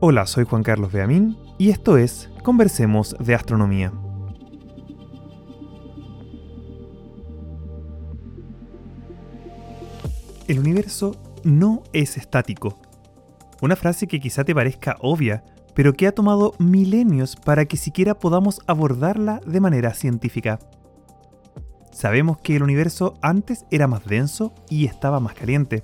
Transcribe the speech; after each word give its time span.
Hola, 0.00 0.26
soy 0.26 0.44
Juan 0.44 0.62
Carlos 0.62 0.92
Beamín 0.92 1.36
y 1.58 1.70
esto 1.70 1.96
es 1.96 2.30
Conversemos 2.44 3.16
de 3.18 3.34
Astronomía. 3.34 3.92
El 10.46 10.60
universo 10.60 11.16
no 11.42 11.82
es 11.92 12.16
estático. 12.16 12.78
Una 13.60 13.74
frase 13.74 14.06
que 14.06 14.20
quizá 14.20 14.44
te 14.44 14.54
parezca 14.54 14.94
obvia, 15.00 15.42
pero 15.74 15.92
que 15.94 16.06
ha 16.06 16.12
tomado 16.12 16.54
milenios 16.60 17.34
para 17.34 17.64
que 17.64 17.76
siquiera 17.76 18.20
podamos 18.20 18.60
abordarla 18.68 19.40
de 19.44 19.60
manera 19.60 19.94
científica. 19.94 20.60
Sabemos 21.90 22.38
que 22.38 22.54
el 22.54 22.62
universo 22.62 23.14
antes 23.20 23.66
era 23.72 23.88
más 23.88 24.04
denso 24.04 24.54
y 24.70 24.84
estaba 24.84 25.18
más 25.18 25.34
caliente. 25.34 25.82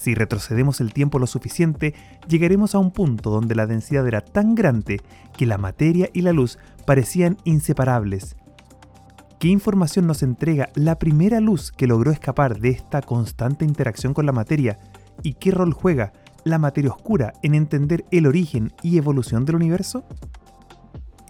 Si 0.00 0.14
retrocedemos 0.14 0.80
el 0.80 0.94
tiempo 0.94 1.18
lo 1.18 1.26
suficiente, 1.26 1.94
llegaremos 2.26 2.74
a 2.74 2.78
un 2.78 2.90
punto 2.90 3.28
donde 3.28 3.54
la 3.54 3.66
densidad 3.66 4.08
era 4.08 4.22
tan 4.22 4.54
grande 4.54 5.02
que 5.36 5.44
la 5.44 5.58
materia 5.58 6.08
y 6.14 6.22
la 6.22 6.32
luz 6.32 6.58
parecían 6.86 7.36
inseparables. 7.44 8.34
¿Qué 9.38 9.48
información 9.48 10.06
nos 10.06 10.22
entrega 10.22 10.70
la 10.74 10.98
primera 10.98 11.38
luz 11.40 11.70
que 11.70 11.86
logró 11.86 12.12
escapar 12.12 12.60
de 12.60 12.70
esta 12.70 13.02
constante 13.02 13.66
interacción 13.66 14.14
con 14.14 14.24
la 14.24 14.32
materia? 14.32 14.78
¿Y 15.22 15.34
qué 15.34 15.50
rol 15.50 15.74
juega 15.74 16.14
la 16.44 16.56
materia 16.58 16.92
oscura 16.92 17.34
en 17.42 17.54
entender 17.54 18.06
el 18.10 18.26
origen 18.26 18.72
y 18.82 18.96
evolución 18.96 19.44
del 19.44 19.56
universo? 19.56 20.04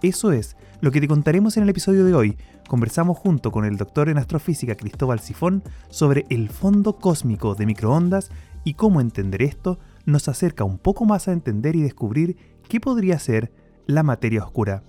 Eso 0.01 0.31
es 0.31 0.55
lo 0.79 0.91
que 0.91 1.01
te 1.01 1.09
contaremos 1.09 1.57
en 1.57 1.63
el 1.63 1.69
episodio 1.69 2.05
de 2.05 2.13
hoy. 2.13 2.37
Conversamos 2.69 3.17
junto 3.17 3.51
con 3.51 3.65
el 3.65 3.75
doctor 3.75 4.07
en 4.07 4.17
astrofísica 4.17 4.75
Cristóbal 4.75 5.19
Sifón 5.19 5.61
sobre 5.89 6.25
el 6.29 6.49
fondo 6.49 6.95
cósmico 6.95 7.53
de 7.53 7.65
microondas 7.65 8.31
y 8.63 8.75
cómo 8.75 9.01
entender 9.01 9.41
esto 9.41 9.79
nos 10.05 10.27
acerca 10.27 10.63
un 10.63 10.77
poco 10.77 11.05
más 11.05 11.27
a 11.27 11.33
entender 11.33 11.75
y 11.75 11.81
descubrir 11.81 12.37
qué 12.67 12.79
podría 12.79 13.19
ser 13.19 13.51
la 13.85 14.03
materia 14.03 14.43
oscura. 14.43 14.83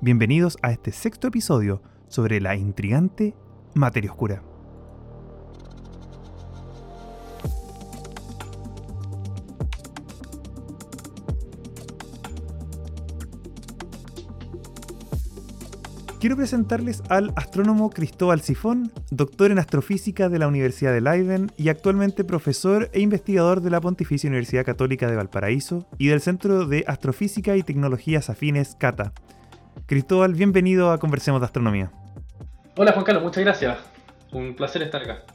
Bienvenidos 0.00 0.58
a 0.62 0.72
este 0.72 0.92
sexto 0.92 1.28
episodio 1.28 1.82
sobre 2.08 2.40
la 2.40 2.56
intrigante 2.56 3.34
materia 3.74 4.10
oscura. 4.10 4.42
Quiero 16.24 16.38
presentarles 16.38 17.02
al 17.10 17.34
astrónomo 17.36 17.90
Cristóbal 17.90 18.40
Sifón, 18.40 18.90
doctor 19.10 19.50
en 19.50 19.58
astrofísica 19.58 20.30
de 20.30 20.38
la 20.38 20.48
Universidad 20.48 20.94
de 20.94 21.02
Leiden 21.02 21.52
y 21.58 21.68
actualmente 21.68 22.24
profesor 22.24 22.88
e 22.94 23.00
investigador 23.00 23.60
de 23.60 23.68
la 23.68 23.82
Pontificia 23.82 24.28
Universidad 24.30 24.64
Católica 24.64 25.06
de 25.06 25.16
Valparaíso 25.16 25.86
y 25.98 26.08
del 26.08 26.22
Centro 26.22 26.64
de 26.64 26.82
Astrofísica 26.86 27.58
y 27.58 27.62
Tecnologías 27.62 28.30
Afines 28.30 28.74
CATA. 28.74 29.12
Cristóbal, 29.84 30.32
bienvenido 30.32 30.92
a 30.92 30.98
Conversemos 30.98 31.42
de 31.42 31.44
Astronomía. 31.44 31.92
Hola 32.78 32.92
Juan 32.92 33.04
Carlos, 33.04 33.22
muchas 33.22 33.44
gracias. 33.44 33.76
Un 34.32 34.56
placer 34.56 34.80
estar 34.80 35.02
acá. 35.02 35.33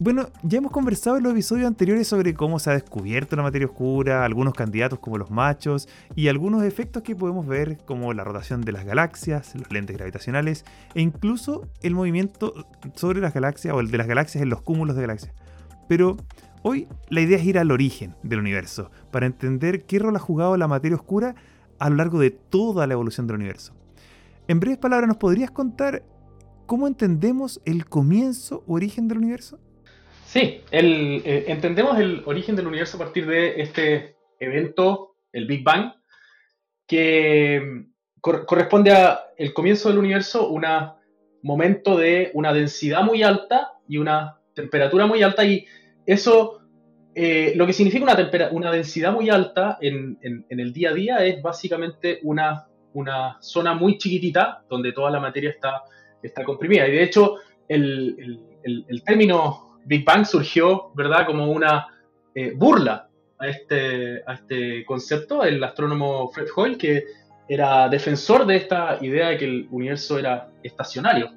Bueno, 0.00 0.26
ya 0.42 0.58
hemos 0.58 0.72
conversado 0.72 1.18
en 1.18 1.22
los 1.22 1.32
episodios 1.32 1.68
anteriores 1.68 2.08
sobre 2.08 2.34
cómo 2.34 2.58
se 2.58 2.68
ha 2.68 2.72
descubierto 2.72 3.36
la 3.36 3.44
materia 3.44 3.68
oscura, 3.68 4.24
algunos 4.24 4.52
candidatos 4.52 4.98
como 4.98 5.18
los 5.18 5.30
machos 5.30 5.88
y 6.16 6.26
algunos 6.26 6.64
efectos 6.64 7.04
que 7.04 7.14
podemos 7.14 7.46
ver 7.46 7.78
como 7.84 8.12
la 8.12 8.24
rotación 8.24 8.62
de 8.62 8.72
las 8.72 8.84
galaxias, 8.84 9.54
los 9.54 9.70
lentes 9.70 9.96
gravitacionales 9.96 10.64
e 10.96 11.00
incluso 11.00 11.68
el 11.80 11.94
movimiento 11.94 12.66
sobre 12.96 13.20
las 13.20 13.34
galaxias 13.34 13.72
o 13.72 13.78
el 13.78 13.92
de 13.92 13.98
las 13.98 14.08
galaxias 14.08 14.42
en 14.42 14.50
los 14.50 14.62
cúmulos 14.62 14.96
de 14.96 15.02
galaxias. 15.02 15.32
Pero 15.88 16.16
hoy 16.62 16.88
la 17.08 17.20
idea 17.20 17.38
es 17.38 17.44
ir 17.44 17.56
al 17.56 17.70
origen 17.70 18.16
del 18.24 18.40
universo 18.40 18.90
para 19.12 19.26
entender 19.26 19.84
qué 19.84 20.00
rol 20.00 20.16
ha 20.16 20.20
jugado 20.20 20.56
la 20.56 20.66
materia 20.66 20.96
oscura 20.96 21.36
a 21.78 21.88
lo 21.88 21.94
largo 21.94 22.18
de 22.18 22.32
toda 22.32 22.88
la 22.88 22.94
evolución 22.94 23.28
del 23.28 23.36
universo. 23.36 23.74
En 24.48 24.58
breves 24.58 24.78
palabras, 24.78 25.06
¿nos 25.06 25.18
podrías 25.18 25.52
contar 25.52 26.02
cómo 26.66 26.88
entendemos 26.88 27.60
el 27.64 27.86
comienzo 27.86 28.64
o 28.66 28.74
origen 28.74 29.06
del 29.06 29.18
universo? 29.18 29.60
Sí, 30.34 30.62
eh, 30.72 31.44
entendemos 31.46 31.96
el 32.00 32.24
origen 32.24 32.56
del 32.56 32.66
universo 32.66 32.96
a 32.96 33.04
partir 33.04 33.24
de 33.24 33.62
este 33.62 34.16
evento, 34.40 35.14
el 35.30 35.46
Big 35.46 35.62
Bang, 35.62 35.92
que 36.88 37.62
mm, 37.62 38.20
corresponde 38.20 38.90
a 38.90 39.26
el 39.38 39.54
comienzo 39.54 39.90
del 39.90 39.98
universo, 39.98 40.48
un 40.48 40.64
momento 41.44 41.96
de 41.96 42.32
una 42.34 42.52
densidad 42.52 43.04
muy 43.04 43.22
alta 43.22 43.74
y 43.86 43.98
una 43.98 44.40
temperatura 44.56 45.06
muy 45.06 45.22
alta, 45.22 45.44
y 45.44 45.66
eso, 46.04 46.62
eh, 47.14 47.52
lo 47.54 47.64
que 47.64 47.72
significa 47.72 48.02
una, 48.02 48.48
una 48.50 48.72
densidad 48.72 49.12
muy 49.12 49.30
alta 49.30 49.78
en, 49.80 50.18
el 50.20 50.72
día 50.72 50.90
a 50.90 50.94
día 50.94 51.24
es 51.24 51.40
básicamente 51.42 52.18
una, 52.24 52.66
una 52.92 53.36
zona 53.40 53.74
muy 53.74 53.98
chiquitita 53.98 54.64
donde 54.68 54.90
toda 54.90 55.12
la 55.12 55.20
materia 55.20 55.50
está, 55.50 55.84
está 56.20 56.42
comprimida. 56.42 56.88
Y 56.88 56.90
de 56.90 57.04
hecho, 57.04 57.36
el, 57.68 58.40
el 58.64 59.04
término 59.04 59.73
Big 59.84 60.04
Bang 60.04 60.24
surgió, 60.24 60.90
¿verdad?, 60.94 61.26
como 61.26 61.50
una 61.50 61.88
eh, 62.34 62.52
burla 62.54 63.08
a 63.38 63.48
este, 63.48 64.22
a 64.26 64.34
este 64.34 64.84
concepto. 64.84 65.44
El 65.44 65.62
astrónomo 65.62 66.28
Fred 66.30 66.48
Hoyle, 66.54 66.78
que 66.78 67.04
era 67.48 67.88
defensor 67.88 68.46
de 68.46 68.56
esta 68.56 68.98
idea 69.00 69.28
de 69.28 69.38
que 69.38 69.44
el 69.44 69.68
universo 69.70 70.18
era 70.18 70.48
estacionario, 70.62 71.30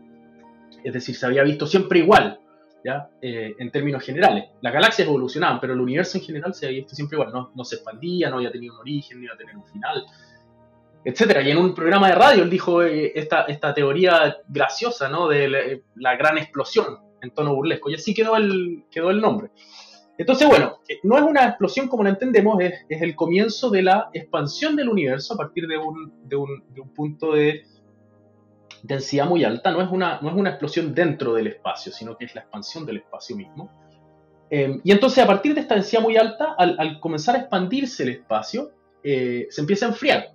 es 0.83 0.93
decir, 0.93 1.15
se 1.15 1.25
había 1.25 1.43
visto 1.43 1.67
siempre 1.67 1.99
igual, 1.99 2.39
¿ya? 2.83 3.09
Eh, 3.21 3.55
en 3.59 3.71
términos 3.71 4.03
generales. 4.03 4.45
Las 4.61 4.73
galaxias 4.73 5.07
evolucionaban, 5.07 5.59
pero 5.59 5.73
el 5.73 5.81
universo 5.81 6.17
en 6.17 6.23
general 6.23 6.53
se 6.53 6.67
había 6.67 6.79
visto 6.79 6.95
siempre 6.95 7.17
igual, 7.17 7.33
no, 7.53 7.65
se 7.65 7.75
expandía, 7.75 8.29
no 8.29 8.37
había 8.37 8.51
tenido 8.51 8.75
un 8.75 8.81
origen, 8.81 9.17
no 9.17 9.25
iba 9.25 9.33
a 9.33 9.37
tener 9.37 9.57
un 9.57 9.65
final, 9.65 10.05
etcétera. 11.03 11.41
Y 11.41 11.51
en 11.51 11.57
un 11.57 11.75
programa 11.75 12.07
de 12.07 12.15
radio 12.15 12.43
él 12.43 12.49
dijo 12.49 12.83
eh, 12.83 13.11
esta, 13.15 13.43
esta 13.43 13.73
teoría 13.73 14.37
graciosa, 14.47 15.09
¿no? 15.09 15.27
De 15.27 15.83
la 15.95 16.15
gran 16.15 16.37
explosión, 16.37 16.99
en 17.21 17.31
tono 17.31 17.55
burlesco. 17.55 17.89
Y 17.89 17.95
así 17.95 18.13
quedó 18.13 18.35
el, 18.35 18.83
quedó 18.91 19.09
el 19.09 19.21
nombre. 19.21 19.51
Entonces, 20.17 20.47
bueno, 20.47 20.79
no 21.03 21.17
es 21.17 21.23
una 21.23 21.45
explosión 21.45 21.87
como 21.87 22.03
la 22.03 22.09
entendemos, 22.09 22.59
es, 22.59 22.73
el 22.89 23.15
comienzo 23.15 23.69
de 23.69 23.83
la 23.83 24.09
expansión 24.13 24.75
del 24.75 24.89
universo 24.89 25.35
a 25.35 25.37
partir 25.37 25.67
de 25.67 25.77
un, 25.77 26.11
de 26.23 26.35
un, 26.35 26.89
punto 26.95 27.33
de 27.33 27.65
densidad 28.81 29.27
muy 29.27 29.43
alta. 29.43 29.71
No 29.71 29.81
es, 29.81 29.91
una, 29.91 30.19
no 30.21 30.29
es 30.29 30.35
una 30.35 30.49
explosión 30.49 30.95
dentro 30.95 31.35
del 31.35 31.47
espacio, 31.47 31.91
sino 31.91 32.17
que 32.17 32.25
es 32.25 32.33
la 32.33 32.41
expansión 32.41 32.85
del 32.85 32.97
espacio 32.97 33.35
mismo. 33.35 33.69
Em, 34.49 34.81
y 34.83 34.91
entonces, 34.91 35.23
a 35.23 35.27
partir 35.27 35.53
de 35.53 35.61
esta 35.61 35.75
densidad 35.75 36.01
muy 36.01 36.17
alta, 36.17 36.55
al, 36.57 36.99
comenzar 36.99 37.35
a 37.35 37.39
expandirse 37.39 38.03
el 38.03 38.09
espacio, 38.09 38.71
eh, 39.03 39.45
se 39.51 39.61
empieza 39.61 39.85
a 39.85 39.89
enfriar. 39.89 40.31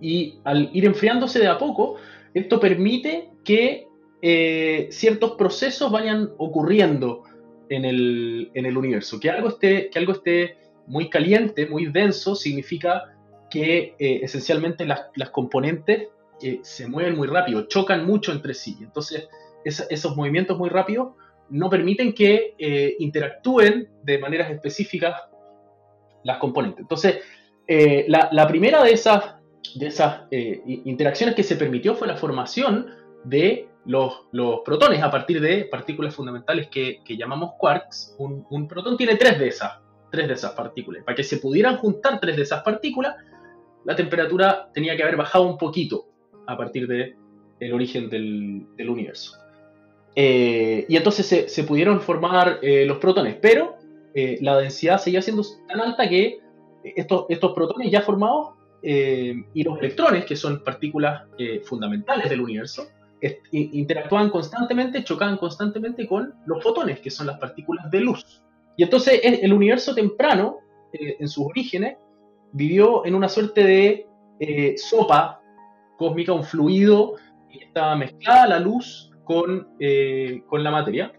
Y 0.00 0.40
al 0.42 0.70
ir 0.72 0.84
enfriándose 0.84 1.38
de 1.38 1.46
a 1.46 1.58
poco, 1.58 1.96
esto 2.34 2.58
permite 2.58 3.30
que 3.44 3.85
eh, 4.28 4.88
ciertos 4.90 5.36
procesos 5.36 5.88
vayan 5.92 6.32
ocurriendo 6.38 7.22
en 7.68 7.84
el, 7.84 8.76
universo. 8.76 9.20
Que 9.20 9.30
algo, 9.30 9.50
esté, 9.50 9.88
que 9.88 10.00
algo 10.00 10.14
esté 10.14 10.56
muy 10.88 11.08
caliente, 11.08 11.66
muy 11.66 11.86
denso, 11.86 12.34
significa 12.34 13.14
que 13.48 13.94
eh, 14.00 14.20
esencialmente 14.24 14.84
las, 14.84 15.30
componentes 15.30 16.08
eh, 16.42 16.58
se 16.62 16.88
mueven 16.88 17.16
muy 17.16 17.28
rápido, 17.28 17.68
chocan 17.68 18.04
mucho 18.04 18.32
entre 18.32 18.52
sí. 18.54 18.76
Entonces, 18.80 19.28
esos 19.64 20.16
movimientos 20.16 20.58
muy 20.58 20.70
rápidos 20.70 21.14
no 21.48 21.70
permiten 21.70 22.12
que 22.12 22.56
interactúen 22.98 23.88
de 24.02 24.18
maneras 24.18 24.50
específicas 24.50 25.14
las 26.24 26.38
componentes. 26.38 26.80
Entonces, 26.80 27.18
la, 28.08 28.28
la, 28.32 28.48
primera 28.48 28.82
de 28.82 28.90
esas, 28.90 29.36
de 29.76 29.86
esas 29.86 30.22
interacciones 30.66 31.36
que 31.36 31.44
se 31.44 31.54
permitió 31.54 31.94
fue 31.94 32.08
la 32.08 32.16
formación 32.16 32.90
de 33.24 33.68
los, 33.86 34.60
protones 34.64 35.02
a 35.02 35.10
partir 35.10 35.40
de 35.40 35.64
partículas 35.64 36.14
fundamentales 36.14 36.68
que, 36.68 37.02
llamamos 37.08 37.52
quarks. 37.58 38.16
Un, 38.18 38.68
protón 38.68 38.96
tiene 38.96 39.16
tres 39.16 39.38
de 39.38 39.48
esas, 39.48 39.78
tres 40.10 40.28
de 40.28 40.34
esas 40.34 40.52
partículas. 40.52 41.04
Para 41.04 41.14
que 41.14 41.24
se 41.24 41.38
pudieran 41.38 41.76
juntar 41.76 42.20
tres 42.20 42.36
de 42.36 42.42
esas 42.42 42.62
partículas, 42.62 43.16
la 43.84 43.94
temperatura 43.94 44.68
tenía 44.74 44.96
que 44.96 45.02
haber 45.02 45.16
bajado 45.16 45.46
un 45.46 45.56
poquito 45.56 46.06
a 46.46 46.56
partir 46.56 46.86
del 46.86 47.16
el 47.60 47.72
origen 47.72 48.10
del, 48.10 48.90
universo. 48.90 49.38
Eh, 50.14 50.86
y 50.88 50.96
entonces 50.96 51.52
se, 51.52 51.64
pudieron 51.64 52.00
formar 52.00 52.58
eh, 52.62 52.84
los 52.86 52.98
protones, 52.98 53.36
pero 53.40 53.76
eh, 54.14 54.38
la 54.40 54.58
densidad 54.58 54.98
seguía 54.98 55.22
siendo 55.22 55.42
tan 55.68 55.80
alta 55.80 56.08
que 56.08 56.38
estos, 56.82 57.26
estos 57.28 57.52
protones 57.52 57.90
ya 57.90 58.02
formados 58.02 58.54
y 58.82 59.64
los 59.64 59.80
electrones, 59.80 60.26
que 60.26 60.36
son 60.36 60.62
partículas 60.62 61.24
fundamentales 61.64 62.30
del 62.30 62.40
universo, 62.40 62.86
interactuaban 63.52 64.30
constantemente, 64.30 65.02
chocaban 65.02 65.38
constantemente 65.38 66.06
con 66.06 66.34
los 66.46 66.62
fotones, 66.62 67.00
que 67.00 67.10
son 67.10 67.26
las 67.26 67.38
partículas 67.38 67.90
de 67.90 68.00
luz. 68.00 68.42
Y 68.76 68.82
entonces 68.82 69.20
el 69.22 69.52
universo 69.52 69.94
temprano, 69.94 70.58
eh, 70.92 71.16
en 71.18 71.28
sus 71.28 71.46
orígenes, 71.46 71.96
vivió 72.52 73.04
en 73.06 73.14
una 73.14 73.28
suerte 73.28 73.64
de 73.64 74.06
eh, 74.38 74.74
sopa 74.76 75.40
cósmica, 75.96 76.32
un 76.32 76.44
fluido 76.44 77.14
que 77.50 77.64
estaba 77.64 77.96
mezclada 77.96 78.48
la 78.48 78.60
luz 78.60 79.10
con, 79.24 79.68
eh, 79.80 80.42
con 80.46 80.62
la 80.62 80.70
materia. 80.70 81.12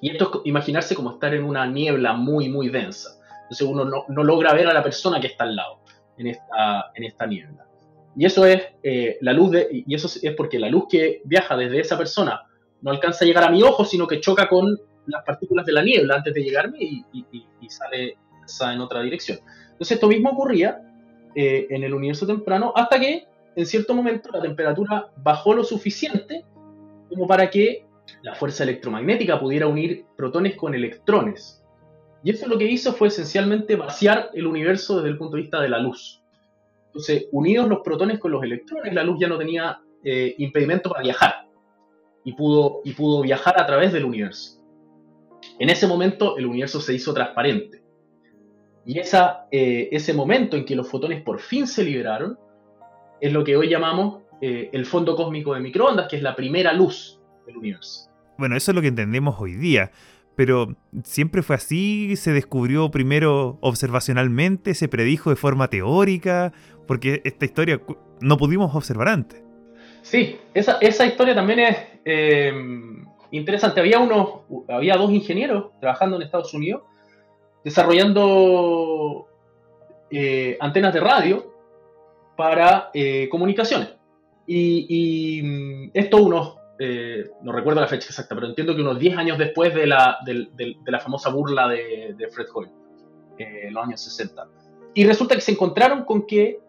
Y 0.00 0.10
esto 0.10 0.40
es 0.40 0.40
imaginarse 0.46 0.94
como 0.94 1.10
estar 1.10 1.34
en 1.34 1.44
una 1.44 1.66
niebla 1.66 2.14
muy, 2.14 2.48
muy 2.48 2.68
densa. 2.68 3.20
Entonces 3.42 3.66
uno 3.66 3.84
no, 3.84 4.22
logra 4.22 4.52
ver 4.54 4.66
a 4.66 4.72
la 4.72 4.82
persona 4.82 5.20
que 5.20 5.28
está 5.28 5.44
al 5.44 5.56
lado 5.56 5.80
en 6.16 6.28
esta, 6.28 6.90
en 6.94 7.04
esta 7.04 7.26
niebla. 7.26 7.66
Y 8.16 8.24
eso 8.24 8.46
es 8.46 8.62
eh, 8.82 9.18
la 9.20 9.32
luz 9.32 9.50
de, 9.50 9.84
y 9.86 9.94
eso 9.94 10.06
es 10.22 10.34
porque 10.34 10.58
la 10.58 10.68
luz 10.68 10.84
que 10.88 11.22
viaja 11.24 11.56
desde 11.56 11.80
esa 11.80 11.98
persona 11.98 12.42
no 12.80 12.90
alcanza 12.90 13.24
a 13.24 13.28
llegar 13.28 13.44
a 13.44 13.50
mi 13.50 13.62
ojo, 13.62 13.84
sino 13.84 14.06
que 14.06 14.20
choca 14.20 14.48
con 14.48 14.78
las 15.06 15.24
partículas 15.24 15.66
de 15.66 15.72
la 15.72 15.82
niebla 15.82 16.16
antes 16.16 16.32
de 16.32 16.42
llegarme 16.42 16.78
y, 16.80 17.04
sale, 17.68 18.16
en 18.72 18.80
otra 18.80 19.02
dirección. 19.02 19.38
Entonces 19.72 19.92
esto 19.92 20.08
mismo 20.08 20.30
ocurría 20.30 20.80
eh, 21.34 21.66
en 21.70 21.82
el 21.82 21.94
universo 21.94 22.26
temprano 22.26 22.72
hasta 22.76 23.00
que 23.00 23.26
en 23.56 23.66
cierto 23.66 23.94
momento 23.94 24.30
la 24.32 24.40
temperatura 24.40 25.08
bajó 25.16 25.54
lo 25.54 25.64
suficiente 25.64 26.44
como 27.08 27.26
para 27.26 27.50
que 27.50 27.86
la 28.22 28.34
fuerza 28.34 28.64
electromagnética 28.64 29.40
pudiera 29.40 29.66
unir 29.66 30.04
protones 30.16 30.56
con 30.56 30.74
electrones. 30.74 31.62
Y 32.22 32.30
eso 32.30 32.48
lo 32.48 32.58
que 32.58 32.64
hizo 32.64 32.92
fue 32.92 33.08
esencialmente 33.08 33.76
vaciar 33.76 34.30
el 34.34 34.46
universo 34.46 34.96
desde 34.96 35.10
el 35.10 35.18
punto 35.18 35.36
de 35.36 35.42
vista 35.42 35.60
de 35.60 35.68
la 35.68 35.78
luz. 35.78 36.23
Entonces, 36.94 37.26
unidos 37.32 37.68
los 37.68 37.80
protones 37.80 38.20
con 38.20 38.30
los 38.30 38.44
electrones, 38.44 38.94
la 38.94 39.02
luz 39.02 39.18
ya 39.18 39.26
no 39.26 39.36
tenía 39.36 39.80
eh, 40.04 40.36
impedimento 40.38 40.90
para 40.90 41.02
viajar 41.02 41.48
y 42.22 42.34
pudo, 42.34 42.82
y 42.84 42.92
pudo 42.92 43.20
viajar 43.20 43.60
a 43.60 43.66
través 43.66 43.92
del 43.92 44.04
universo. 44.04 44.62
En 45.58 45.70
ese 45.70 45.88
momento 45.88 46.38
el 46.38 46.46
universo 46.46 46.80
se 46.80 46.94
hizo 46.94 47.12
transparente. 47.12 47.82
Y 48.86 49.00
esa, 49.00 49.48
eh, 49.50 49.88
ese 49.90 50.14
momento 50.14 50.56
en 50.56 50.64
que 50.64 50.76
los 50.76 50.88
fotones 50.88 51.20
por 51.22 51.40
fin 51.40 51.66
se 51.66 51.82
liberaron 51.82 52.38
es 53.20 53.32
lo 53.32 53.42
que 53.42 53.56
hoy 53.56 53.68
llamamos 53.68 54.22
eh, 54.40 54.70
el 54.72 54.86
fondo 54.86 55.16
cósmico 55.16 55.54
de 55.54 55.60
microondas, 55.60 56.06
que 56.08 56.16
es 56.16 56.22
la 56.22 56.36
primera 56.36 56.72
luz 56.72 57.20
del 57.44 57.56
universo. 57.56 58.08
Bueno, 58.38 58.56
eso 58.56 58.70
es 58.70 58.74
lo 58.76 58.82
que 58.82 58.88
entendemos 58.88 59.34
hoy 59.40 59.54
día, 59.54 59.90
pero 60.36 60.76
siempre 61.04 61.42
fue 61.42 61.56
así, 61.56 62.16
se 62.16 62.32
descubrió 62.32 62.90
primero 62.90 63.58
observacionalmente, 63.60 64.74
se 64.74 64.88
predijo 64.88 65.30
de 65.30 65.36
forma 65.36 65.68
teórica, 65.68 66.52
porque 66.86 67.20
esta 67.24 67.44
historia 67.44 67.80
no 68.20 68.36
pudimos 68.36 68.74
observar 68.74 69.08
antes. 69.08 69.42
Sí, 70.02 70.38
esa, 70.52 70.78
historia 70.82 71.34
también 71.34 71.60
es 71.60 71.76
eh, 72.04 72.52
interesante. 73.30 73.80
Había, 73.80 73.98
unos, 73.98 74.40
había 74.68 74.96
dos 74.96 75.10
ingenieros 75.10 75.70
trabajando 75.80 76.16
en 76.16 76.22
Estados 76.22 76.52
Unidos 76.54 76.82
desarrollando 77.64 79.26
eh, 80.10 80.56
antenas 80.60 80.92
de 80.92 81.00
radio 81.00 81.54
para 82.36 82.90
eh, 82.92 83.28
comunicaciones. 83.30 83.88
Y, 84.46 85.40
mm, 85.42 85.90
esto 85.94 86.22
unos, 86.22 86.56
eh, 86.78 87.30
no 87.42 87.52
recuerdo 87.52 87.80
la 87.80 87.88
fecha 87.88 88.08
exacta, 88.08 88.34
pero 88.34 88.48
entiendo 88.48 88.74
que 88.74 88.82
unos 88.82 88.98
10 88.98 89.16
años 89.16 89.38
después 89.38 89.74
de 89.74 89.86
la, 89.86 90.18
la 90.86 91.00
famosa 91.00 91.30
burla 91.30 91.68
de, 91.68 92.28
Fred 92.30 92.46
Hoyle, 92.52 92.70
en 93.38 93.72
los 93.72 93.84
años 93.84 94.00
60. 94.02 94.46
Y 94.94 95.04
resulta 95.04 95.34
que 95.34 95.40
se 95.40 95.52
encontraron 95.52 96.04
con 96.04 96.26
que 96.26 96.60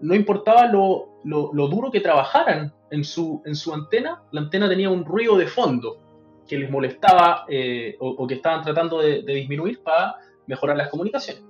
no 0.00 0.14
importaba 0.14 0.66
lo, 0.66 1.08
duro 1.24 1.90
que 1.90 2.00
trabajaran 2.00 2.72
en 2.90 3.04
su, 3.04 3.42
en 3.44 3.54
su 3.54 3.72
antena, 3.72 4.22
la 4.32 4.42
antena 4.42 4.68
tenía 4.68 4.90
un 4.90 5.04
ruido 5.04 5.36
de 5.36 5.46
fondo 5.46 5.98
que 6.46 6.58
les 6.58 6.70
molestaba 6.70 7.46
o, 7.98 8.26
que 8.26 8.34
estaban 8.34 8.62
tratando 8.62 9.00
de, 9.00 9.22
disminuir 9.22 9.82
para 9.82 10.16
mejorar 10.46 10.76
las 10.76 10.88
comunicaciones. 10.88 11.42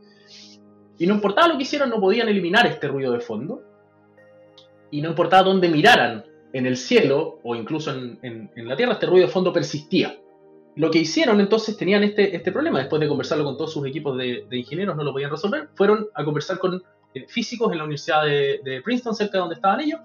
Y 0.98 1.06
no 1.06 1.14
importaba 1.14 1.48
lo 1.48 1.56
que 1.56 1.62
hicieran, 1.62 1.90
no 1.90 1.98
podían 1.98 2.28
eliminar 2.28 2.66
este 2.66 2.86
ruido 2.86 3.12
de 3.12 3.20
fondo. 3.20 3.62
Y 4.90 5.00
no 5.00 5.08
importaba 5.08 5.44
dónde 5.44 5.68
miraran, 5.68 6.24
en 6.52 6.66
el 6.66 6.76
cielo 6.76 7.38
o 7.42 7.54
incluso 7.54 7.90
en, 7.90 8.50
la 8.54 8.76
Tierra, 8.76 8.94
este 8.94 9.06
ruido 9.06 9.26
de 9.26 9.32
fondo 9.32 9.52
persistía. 9.52 10.18
Lo 10.76 10.90
que 10.90 10.98
hicieron 10.98 11.40
entonces, 11.40 11.76
tenían 11.76 12.02
este, 12.04 12.34
este 12.34 12.52
problema, 12.52 12.78
después 12.78 13.00
de 13.00 13.08
conversarlo 13.08 13.44
con 13.44 13.56
todos 13.56 13.72
sus 13.72 13.86
equipos 13.86 14.16
de, 14.16 14.46
ingenieros, 14.50 14.96
no 14.96 15.02
lo 15.02 15.12
podían 15.12 15.30
resolver, 15.30 15.68
fueron 15.74 16.08
a 16.14 16.24
conversar 16.24 16.58
con 16.58 16.82
eh, 17.14 17.26
físicos 17.28 17.72
en 17.72 17.78
la 17.78 17.84
Universidad 17.84 18.24
de, 18.24 18.80
Princeton, 18.84 19.14
cerca 19.14 19.32
de 19.32 19.38
donde 19.40 19.54
estaban 19.56 19.80
ellos, 19.80 20.00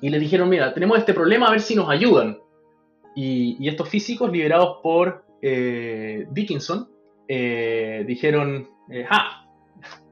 y 0.00 0.08
les 0.08 0.20
dijeron, 0.20 0.48
mira, 0.48 0.72
tenemos 0.72 0.98
este 0.98 1.12
problema, 1.12 1.48
a 1.48 1.50
ver 1.50 1.60
si 1.60 1.74
nos 1.74 1.88
ayudan. 1.88 2.38
Y, 3.14 3.66
estos 3.66 3.88
físicos, 3.88 4.30
liderados 4.30 4.78
por 4.82 5.24
eh, 5.42 6.26
Dickinson, 6.30 6.88
eh, 7.28 8.04
dijeron, 8.06 8.68
¡ah! 9.10 9.46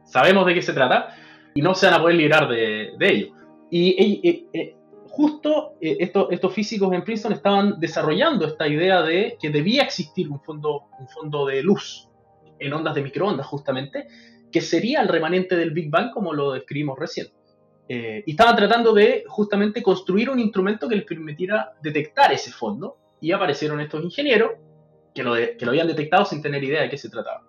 Sabemos 0.05 0.47
de 0.47 0.55
qué 0.55 0.63
se 0.63 0.73
trata 0.73 1.15
y 1.55 1.63
no 1.63 1.75
se 1.75 1.87
van 1.87 1.97
a 1.97 2.01
poder 2.01 2.17
librar 2.17 2.49
de, 2.49 2.95
ello. 3.01 3.35
Y 3.71 4.75
eh, 5.15 5.17
justo 5.17 5.75
estos, 5.81 6.29
estos 6.31 6.53
físicos 6.53 6.93
en 6.93 7.05
Princeton 7.05 7.33
estaban 7.33 7.81
desarrollando 7.81 8.47
esta 8.47 8.67
idea 8.69 9.03
de 9.03 9.37
que 9.41 9.51
debía 9.51 9.83
existir 9.83 10.29
un 10.29 10.41
fondo, 10.41 10.85
un 10.99 11.09
fondo 11.09 11.47
de 11.47 11.63
luz 11.63 12.09
en 12.59 12.73
ondas 12.73 12.95
de 12.95 13.03
microondas, 13.03 13.47
justamente, 13.47 14.07
que 14.51 14.61
sería 14.61 15.03
el 15.03 15.09
remanente 15.09 15.57
del 15.57 15.73
Big 15.73 15.91
Bang, 15.91 16.13
como 16.13 16.33
lo 16.33 16.53
describimos 16.53 16.99
recién. 16.99 17.29
y 17.89 18.31
estaban 18.31 18.57
tratando 18.57 18.95
de 18.95 19.25
justamente 19.27 19.83
construir 19.83 20.31
un 20.31 20.39
instrumento 20.39 20.89
que 20.89 20.97
les 20.97 21.05
permitiera 21.05 21.73
detectar 21.83 22.33
ese 22.33 22.51
fondo, 22.51 22.97
y 23.25 23.33
aparecieron 23.33 23.81
estos 23.81 24.05
ingenieros 24.05 24.53
que 25.15 25.23
lo, 25.23 25.35
que 25.35 25.65
lo 25.65 25.71
habían 25.71 25.87
detectado 25.87 26.27
sin 26.27 26.43
tener 26.43 26.63
idea 26.63 26.83
de 26.83 26.91
qué 26.91 26.99
se 26.99 27.09
trataba. 27.09 27.43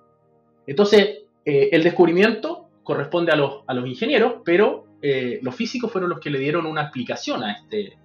Entonces, 0.65 1.23
eh, 1.43 1.69
el 1.73 1.83
descubrimiento 1.83 2.69
corresponde 2.81 3.33
a 3.33 3.35
los, 3.35 3.63
a 3.67 3.73
los 3.73 3.85
ingenieros, 3.85 4.35
pero 4.45 4.84
eh, 5.01 5.39
los 5.41 5.55
físicos 5.55 5.91
fueron 5.91 6.09
los 6.09 6.19
que 6.19 6.29
le 6.29 6.39
dieron 6.39 6.65
una 6.65 6.83
explicación 6.83 7.43
a 7.43 7.53
este, 7.53 7.97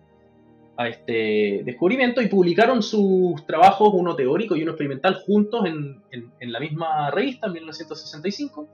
a 0.77 0.89
este 0.89 1.63
descubrimiento 1.65 2.21
y 2.23 2.29
publicaron 2.29 2.83
sus 2.83 3.45
trabajos, 3.47 3.91
uno 3.93 4.17
teórico 4.17 4.57
y 4.57 4.63
uno 4.63 4.73
experimental, 4.73 5.23
juntos 5.27 5.67
en, 5.67 6.03
en, 6.11 6.53
la 6.53 6.61
misma 6.61 7.11
revista 7.11 7.47
en 7.47 7.55
1965. 7.55 8.69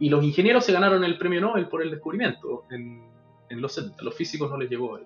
Y 0.00 0.08
los 0.08 0.24
ingenieros 0.24 0.64
se 0.64 0.72
ganaron 0.72 1.04
el 1.04 1.18
premio 1.18 1.40
Nobel 1.40 1.68
por 1.68 1.82
el 1.82 1.90
descubrimiento 1.90 2.64
en, 2.70 3.02
los 3.50 3.74
70. 3.74 4.02
Los 4.02 4.16
físicos 4.16 4.50
no 4.50 4.56
les 4.56 4.68
llegó. 4.68 4.98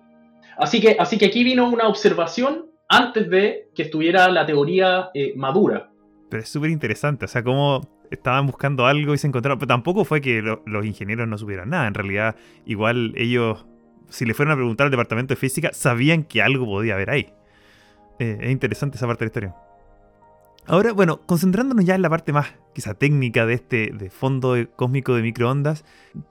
Así 0.57 0.81
que, 0.81 0.95
así 0.97 1.17
que 1.17 1.27
aquí 1.27 1.43
vino 1.43 1.69
una 1.69 1.87
observación 1.87 2.71
antes 2.87 3.29
de 3.29 3.69
que 3.75 3.83
estuviera 3.83 4.29
la 4.29 4.45
teoría 4.45 5.09
eh, 5.13 5.33
madura. 5.35 5.91
Pero 6.29 6.41
es 6.41 6.49
súper 6.49 6.71
interesante, 6.71 7.25
o 7.25 7.27
sea, 7.27 7.43
cómo 7.43 7.81
estaban 8.11 8.45
buscando 8.45 8.85
algo 8.85 9.13
y 9.13 9.17
se 9.17 9.27
encontraron, 9.27 9.59
pero 9.59 9.67
tampoco 9.67 10.05
fue 10.05 10.21
que 10.21 10.41
los 10.41 10.85
ingenieros 10.85 11.27
no 11.27 11.37
supieran 11.37 11.69
nada, 11.69 11.87
en 11.87 11.93
realidad 11.93 12.35
igual 12.65 13.13
ellos, 13.15 13.65
si 14.09 14.25
le 14.25 14.33
fueron 14.33 14.53
a 14.53 14.55
preguntar 14.55 14.85
al 14.85 14.91
departamento 14.91 15.33
de 15.33 15.39
física, 15.39 15.71
sabían 15.73 16.23
que 16.23 16.41
algo 16.41 16.65
podía 16.65 16.95
haber 16.95 17.09
ahí. 17.09 17.33
Eh, 18.19 18.37
es 18.41 18.51
interesante 18.51 18.97
esa 18.97 19.07
parte 19.07 19.25
de 19.25 19.25
la 19.25 19.29
historia. 19.29 19.55
Ahora, 20.69 20.93
bueno, 20.93 21.21
concentrándonos 21.25 21.83
ya 21.83 21.95
en 21.95 22.03
la 22.03 22.11
parte 22.11 22.31
más 22.31 22.53
quizá 22.75 22.93
técnica 22.93 23.47
de 23.47 23.55
este 23.55 23.91
de 23.91 24.11
fondo 24.11 24.55
cósmico 24.75 25.15
de 25.15 25.23
microondas, 25.23 25.83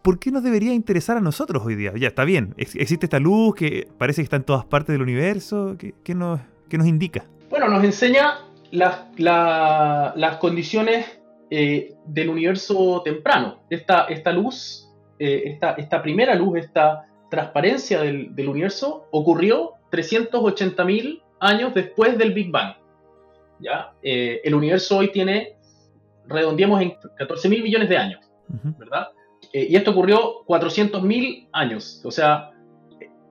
¿por 0.02 0.20
qué 0.20 0.30
nos 0.30 0.44
debería 0.44 0.72
interesar 0.72 1.16
a 1.16 1.20
nosotros 1.20 1.64
hoy 1.66 1.74
día? 1.74 1.92
Ya 1.96 2.06
está 2.06 2.24
bien, 2.24 2.54
existe 2.56 3.06
esta 3.06 3.18
luz 3.18 3.56
que 3.56 3.88
parece 3.98 4.22
que 4.22 4.24
está 4.24 4.36
en 4.36 4.44
todas 4.44 4.64
partes 4.64 4.92
del 4.92 5.02
universo, 5.02 5.76
¿qué, 5.76 6.14
nos, 6.14 6.38
nos, 6.70 6.86
indica? 6.86 7.24
Bueno, 7.50 7.68
nos 7.68 7.82
enseña 7.82 8.38
las, 8.70 10.36
condiciones 10.40 11.17
eh, 11.50 11.94
del 12.04 12.28
universo 12.28 13.02
temprano. 13.04 13.60
Esta, 13.70 14.04
esta 14.04 14.32
luz, 14.32 14.88
eh, 15.18 15.56
esta, 15.76 16.02
primera 16.02 16.34
luz, 16.34 16.58
esta 16.58 17.06
transparencia 17.30 18.00
del, 18.00 18.34
del 18.34 18.48
universo 18.48 19.08
ocurrió 19.10 19.72
380.000 19.90 21.22
años 21.40 21.74
después 21.74 22.18
del 22.18 22.32
Big 22.32 22.50
Bang. 22.50 22.74
¿ya? 23.60 23.92
Eh, 24.02 24.40
el 24.44 24.54
universo 24.54 24.98
hoy 24.98 25.10
tiene, 25.10 25.56
redondeamos 26.26 26.82
en 26.82 26.94
14 27.16 27.48
mil 27.48 27.62
millones 27.62 27.88
de 27.88 27.96
años, 27.96 28.20
¿verdad? 28.78 29.08
Y 29.52 29.74
esto 29.74 29.92
ocurrió 29.92 30.42
400 30.44 31.02
mil 31.02 31.48
años, 31.52 32.02
o 32.04 32.10
sea, 32.10 32.50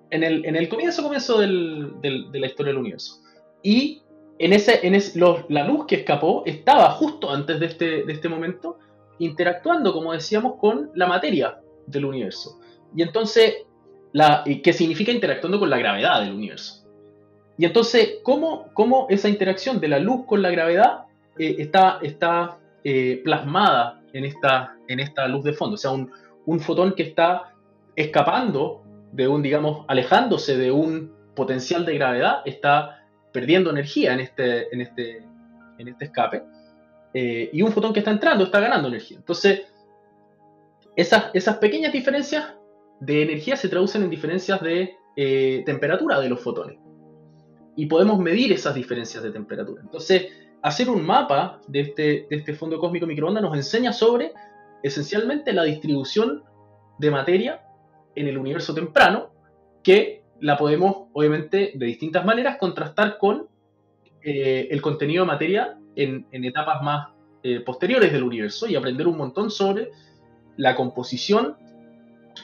en 0.10 0.24
el, 0.24 0.46
en 0.46 0.56
el 0.56 0.68
comienzo, 0.70 1.04
comienzo 1.04 1.40
del, 1.40 1.94
de 2.02 2.40
la 2.40 2.48
historia 2.48 2.72
del 2.72 2.80
universo. 2.80 3.22
Y 3.62 4.02
en 4.40 4.54
ese, 4.54 4.86
en 4.86 4.98
la 5.50 5.68
luz 5.68 5.86
que 5.88 5.96
escapó 5.96 6.44
estaba 6.46 6.92
justo 6.92 7.30
antes 7.32 7.60
de 7.60 7.66
este, 7.66 8.04
de 8.04 8.14
este 8.14 8.30
momento 8.30 8.78
interactuando, 9.20 9.94
como 9.94 10.14
decíamos, 10.14 10.56
con 10.60 10.92
la 10.94 11.08
materia 11.08 11.60
del 11.88 12.06
universo. 12.06 12.60
Y 12.96 13.02
entonces, 13.02 13.66
la, 14.14 14.44
¿qué 14.64 14.74
significa 14.74 15.12
interactuando 15.12 15.60
con 15.60 15.70
la 15.70 15.78
gravedad 15.78 16.22
del 16.22 16.34
universo? 16.34 16.86
Y 17.58 17.66
entonces, 17.66 18.20
¿cómo, 18.24 18.68
cómo 18.74 19.08
esa 19.10 19.30
interacción 19.30 19.80
de 19.80 19.88
la 19.88 20.00
luz 20.00 20.26
con 20.28 20.42
la 20.42 20.52
gravedad 20.52 21.06
eh, 21.40 21.56
está, 21.58 22.00
está 22.04 22.60
eh, 22.84 23.22
plasmada 23.24 24.02
en 24.14 24.26
esta, 24.26 24.76
en 24.88 25.00
esta 25.00 25.28
luz 25.28 25.44
de 25.44 25.54
fondo? 25.54 25.74
O 25.74 25.78
sea, 25.78 25.92
un, 25.92 26.12
un 26.46 26.60
fotón 26.60 26.94
que 26.94 27.04
está 27.04 27.54
escapando 27.96 28.84
de 29.12 29.28
un, 29.28 29.42
digamos, 29.42 29.86
alejándose 29.88 30.58
de 30.58 30.72
un 30.72 31.12
potencial 31.36 31.86
de 31.86 31.96
gravedad, 31.96 32.42
está 32.46 33.04
perdiendo 33.32 33.70
energía 33.70 34.14
en 34.14 34.20
este, 34.22 34.74
en 34.74 34.82
este, 34.82 35.24
en 35.78 35.88
este 35.88 36.06
escape. 36.06 36.44
Eh, 37.14 37.50
y 37.54 37.62
un 37.62 37.72
fotón 37.72 37.94
que 37.94 38.00
está 38.00 38.12
entrando 38.12 38.46
está 38.46 38.60
ganando 38.60 38.88
energía. 38.88 39.18
Entonces, 39.18 39.62
esas, 40.96 41.26
esas 41.34 41.58
pequeñas 41.58 41.94
diferencias 41.94 42.56
de 43.00 43.22
energía 43.22 43.56
se 43.56 43.70
traducen 43.70 44.04
en 44.04 44.10
diferencias 44.10 44.62
de 44.62 44.96
temperatura 45.66 46.20
de 46.20 46.30
los 46.30 46.40
fotones 46.40 46.78
y 47.78 47.86
podemos 47.86 48.20
medir 48.20 48.52
esas 48.52 48.76
diferencias 48.76 49.24
de 49.24 49.32
temperatura. 49.32 49.82
Entonces, 49.84 50.28
hacer 50.64 50.90
un 50.90 51.06
mapa 51.06 51.62
de 51.68 51.82
este, 51.82 52.28
de 52.28 52.36
este 52.36 52.54
fondo 52.54 52.80
cósmico 52.80 53.06
microondas 53.06 53.44
nos 53.44 53.56
enseña 53.56 53.94
sobre 53.94 54.34
esencialmente 54.84 55.54
la 55.54 55.64
distribución 55.64 56.44
de 56.98 57.12
materia 57.12 57.62
en 58.16 58.28
el 58.28 58.38
universo 58.38 58.74
temprano, 58.74 59.30
que 59.84 60.24
la 60.40 60.58
podemos, 60.58 61.08
obviamente, 61.14 61.72
de 61.76 61.86
distintas 61.86 62.26
maneras 62.26 62.58
contrastar 62.58 63.18
con 63.18 63.48
eh, 64.22 64.68
el 64.72 64.82
contenido 64.82 65.24
de 65.24 65.28
materia 65.28 65.78
en, 65.96 66.26
etapas 66.32 66.82
más 66.84 67.10
eh, 67.44 67.62
posteriores 67.62 68.12
del 68.12 68.24
universo 68.24 68.68
y 68.68 68.76
aprender 68.76 69.08
un 69.08 69.18
montón 69.18 69.50
sobre 69.50 69.92
la 70.58 70.76
composición 70.76 71.56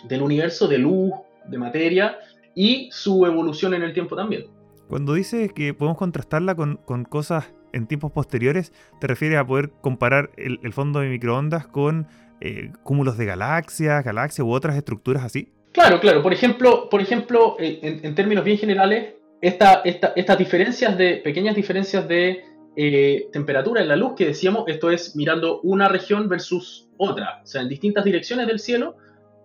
del 0.08 0.22
universo 0.22 0.68
de 0.68 0.78
luz, 0.78 1.12
de 1.46 1.58
materia 1.58 2.18
y 2.56 2.90
su 2.92 3.26
evolución 3.26 3.74
en 3.74 3.84
el 3.84 3.94
tiempo 3.94 4.16
también. 4.16 4.48
Cuando 4.88 5.14
dices 5.14 5.52
que 5.54 5.74
podemos 5.74 5.98
contrastarla 5.98 6.56
con, 6.56 6.78
cosas 7.06 7.54
en 7.74 7.88
tiempos 7.88 8.12
posteriores, 8.12 8.72
¿te 9.00 9.08
refieres 9.08 9.40
a 9.40 9.46
poder 9.46 9.72
comparar 9.82 10.32
el, 10.38 10.74
fondo 10.74 11.00
de 11.00 11.10
microondas 11.10 11.68
con 11.68 12.08
eh, 12.42 12.72
cúmulos 12.84 13.18
de 13.18 13.26
galaxias, 13.26 14.04
galaxias 14.04 14.46
u 14.46 14.52
otras 14.52 14.76
estructuras 14.76 15.24
así? 15.24 15.52
Claro, 15.74 16.00
claro. 16.00 16.22
Por 16.22 16.32
ejemplo, 16.32 16.88
por 16.90 17.02
ejemplo 17.02 17.58
eh, 17.60 18.00
en, 18.04 18.16
términos 18.16 18.46
bien 18.46 18.58
generales, 18.58 19.16
estas 19.42 20.38
diferencias 20.38 20.98
de, 20.98 21.18
pequeñas 21.18 21.56
diferencias 21.56 22.08
de 22.08 22.46
eh, 22.76 23.28
temperatura 23.34 23.82
en 23.82 23.88
la 23.88 23.96
luz 23.96 24.14
que 24.16 24.28
decíamos, 24.28 24.64
esto 24.68 24.92
es 24.92 25.16
mirando 25.16 25.60
una 25.62 25.90
región 25.90 26.30
versus 26.30 26.88
otra, 26.98 27.42
o 27.44 27.46
sea, 27.46 27.62
en 27.62 27.70
distintas 27.70 28.06
direcciones 28.06 28.48
del 28.48 28.60
cielo, 28.60 28.96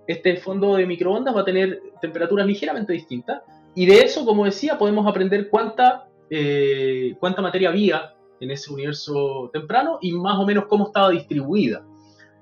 este 0.06 0.36
fondo 0.36 0.76
de 0.76 0.86
microondas 0.86 1.34
va 1.34 1.40
a 1.40 1.44
tener 1.44 1.82
temperaturas 2.00 2.46
ligeramente 2.46 2.92
distintas. 2.92 3.42
Y 3.74 3.86
de 3.86 4.00
eso, 4.00 4.24
como 4.24 4.44
decía, 4.44 4.78
podemos 4.78 5.06
aprender 5.06 5.48
cuánta, 5.50 6.08
eh, 6.30 7.14
cuánta 7.20 7.42
materia 7.42 7.70
había 7.70 8.14
en 8.40 8.50
ese 8.50 8.72
universo 8.72 9.50
temprano 9.52 9.98
y 10.00 10.12
más 10.12 10.38
o 10.38 10.46
menos 10.46 10.66
cómo 10.66 10.86
estaba 10.86 11.10
distribuida. 11.10 11.84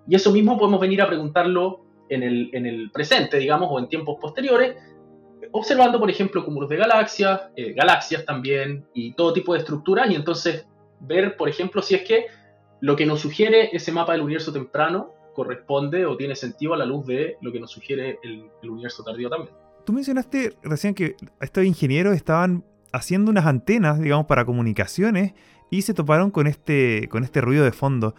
Y 0.08 0.14
eso 0.14 0.30
mismo 0.30 0.56
podemos 0.58 0.80
venir 0.80 1.02
a 1.02 1.08
preguntarlo 1.08 1.85
en 2.08 2.22
el, 2.22 2.50
en 2.52 2.66
el 2.66 2.90
presente, 2.90 3.38
digamos, 3.38 3.68
o 3.70 3.78
en 3.78 3.88
tiempos 3.88 4.18
posteriores, 4.20 4.76
observando, 5.52 5.98
por 5.98 6.10
ejemplo, 6.10 6.44
cúmulos 6.44 6.68
de 6.68 6.76
galaxias, 6.76 7.42
eh, 7.56 7.72
galaxias 7.72 8.24
también, 8.24 8.86
y 8.94 9.12
todo 9.12 9.32
tipo 9.32 9.52
de 9.52 9.60
estructuras, 9.60 10.10
y 10.10 10.14
entonces 10.14 10.66
ver, 11.00 11.36
por 11.36 11.48
ejemplo, 11.48 11.82
si 11.82 11.94
es 11.94 12.02
que 12.02 12.26
lo 12.80 12.96
que 12.96 13.06
nos 13.06 13.20
sugiere 13.20 13.70
ese 13.74 13.92
mapa 13.92 14.12
del 14.12 14.22
universo 14.22 14.52
temprano 14.52 15.12
corresponde 15.34 16.06
o 16.06 16.16
tiene 16.16 16.34
sentido 16.34 16.74
a 16.74 16.76
la 16.78 16.86
luz 16.86 17.06
de 17.06 17.36
lo 17.42 17.52
que 17.52 17.60
nos 17.60 17.70
sugiere 17.70 18.18
el, 18.22 18.50
universo 18.62 19.02
tardío 19.04 19.28
también. 19.28 19.54
Tú 19.84 19.92
mencionaste 19.92 20.56
recién 20.62 20.94
que 20.94 21.14
estos 21.40 21.64
ingenieros 21.64 22.16
estaban 22.16 22.64
haciendo 22.92 23.30
unas 23.30 23.46
antenas, 23.46 24.00
digamos, 24.00 24.26
para 24.26 24.44
comunicaciones 24.44 25.34
y 25.70 25.82
se 25.82 25.94
toparon 25.94 26.30
con 26.30 26.46
este, 26.46 27.08
con 27.08 27.22
este 27.22 27.40
ruido 27.40 27.64
de 27.64 27.72
fondo. 27.72 28.14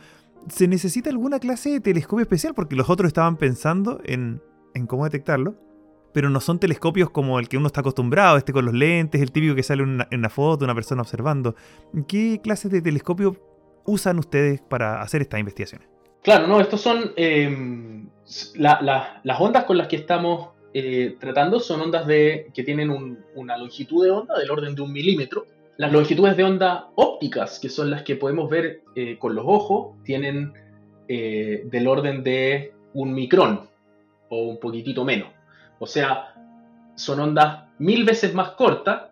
¿Se 0.49 0.67
necesita 0.67 1.09
alguna 1.09 1.39
clase 1.39 1.71
de 1.71 1.79
telescopio 1.79 2.23
especial? 2.23 2.53
Porque 2.53 2.75
los 2.75 2.89
otros 2.89 3.07
estaban 3.07 3.37
pensando 3.37 3.99
en, 4.05 4.41
cómo 4.87 5.03
detectarlo, 5.03 5.55
pero 6.13 6.29
no 6.29 6.39
son 6.39 6.59
telescopios 6.59 7.09
como 7.09 7.39
el 7.39 7.49
que 7.49 7.57
uno 7.57 7.67
está 7.67 7.81
acostumbrado, 7.81 8.37
este 8.37 8.53
con 8.53 8.65
los 8.65 8.73
lentes, 8.73 9.21
el 9.21 9.31
típico 9.31 9.55
que 9.55 9.63
sale 9.63 9.83
en 9.83 9.89
una, 9.89 10.07
en 10.11 10.19
una 10.19 10.29
foto, 10.29 10.65
una 10.65 10.75
persona 10.75 11.01
observando. 11.01 11.55
¿Qué 12.07 12.39
clases 12.41 12.71
de 12.71 12.81
telescopio 12.81 13.35
usan 13.85 14.19
ustedes 14.19 14.61
para 14.61 15.01
hacer 15.01 15.21
estas 15.21 15.39
investigaciones? 15.39 15.87
Claro, 16.23 16.47
no, 16.47 16.59
estos 16.59 16.81
son 16.81 17.11
em, 17.15 18.09
las 18.55 19.39
ondas 19.39 19.63
con 19.63 19.77
las 19.77 19.87
que 19.87 19.95
estamos 19.95 20.49
eh, 20.73 21.15
tratando 21.19 21.59
son 21.59 21.81
ondas 21.81 22.05
de, 22.05 22.51
que 22.53 22.63
tienen 22.63 23.17
una 23.35 23.57
longitud 23.57 24.03
de 24.03 24.11
onda 24.11 24.37
del 24.37 24.51
orden 24.51 24.75
de 24.75 24.81
un 24.81 24.91
milímetro. 24.91 25.45
Las 25.77 25.91
longitudes 25.91 26.35
de 26.35 26.43
onda 26.43 26.89
ópticas, 26.95 27.59
que 27.59 27.69
son 27.69 27.91
las 27.91 28.01
que 28.01 28.15
podemos 28.15 28.49
ver 28.49 28.83
eh, 28.95 29.17
con 29.19 29.35
los 29.35 29.45
ojos, 29.47 29.95
tienen 30.03 30.53
eh, 31.07 31.63
del 31.65 31.87
orden 31.87 32.23
de 32.23 32.73
un 32.93 33.13
micrón 33.13 33.69
o 34.29 34.47
un 34.47 34.59
poquitito 34.59 35.05
menos. 35.05 35.29
O 35.79 35.85
sea, 35.85 36.33
son 36.95 37.19
ondas 37.19 37.65
mil 37.77 38.03
veces 38.05 38.33
más 38.33 38.51
cortas 38.51 39.11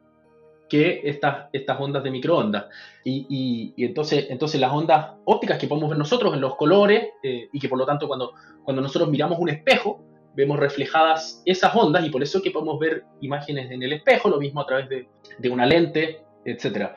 que 0.68 1.02
estas, 1.06 1.50
estas 1.54 1.80
ondas 1.80 2.04
de 2.04 2.10
microondas. 2.10 2.66
Y, 3.04 3.76
entonces, 3.78 4.26
entonces 4.30 4.60
las 4.60 4.74
ondas 4.74 5.12
ópticas 5.26 5.60
que 5.60 5.68
podemos 5.68 5.92
ver 5.92 6.00
nosotros 6.00 6.34
en 6.34 6.42
los 6.42 6.56
colores 6.56 7.10
eh, 7.22 7.48
y 7.54 7.60
que 7.60 7.70
por 7.70 7.78
lo 7.78 7.86
tanto 7.86 8.08
cuando, 8.08 8.34
cuando 8.64 8.82
nosotros 8.82 9.08
miramos 9.10 9.38
un 9.38 9.50
espejo, 9.50 10.02
vemos 10.36 10.58
reflejadas 10.58 11.44
esas 11.46 11.76
ondas 11.76 12.04
y 12.04 12.10
por 12.10 12.24
eso 12.24 12.42
que 12.42 12.50
podemos 12.50 12.80
ver 12.80 13.04
imágenes 13.22 13.70
en 13.70 13.84
el 13.84 13.94
espejo, 13.94 14.30
lo 14.30 14.40
mismo 14.40 14.62
a 14.62 14.66
través 14.66 14.90
de, 14.90 15.08
de 15.38 15.50
una 15.50 15.68
lente, 15.68 16.26
etc. 16.46 16.92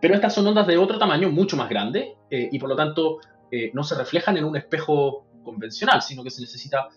Pero 0.00 0.14
estas 0.14 0.34
son 0.34 0.46
ondas 0.46 0.66
de 0.66 0.76
otro 0.76 0.98
tamaño, 0.98 1.30
mucho 1.30 1.56
más 1.56 1.68
grande, 1.68 2.16
eh, 2.30 2.48
y 2.50 2.58
por 2.58 2.68
lo 2.68 2.76
tanto 2.76 3.18
eh, 3.50 3.70
no 3.74 3.84
se 3.84 3.94
reflejan 3.94 4.36
en 4.36 4.44
un 4.44 4.56
espejo 4.56 5.26
convencional, 5.44 6.02
sino 6.02 6.24
que 6.24 6.30
se 6.30 6.40
necesita 6.40 6.88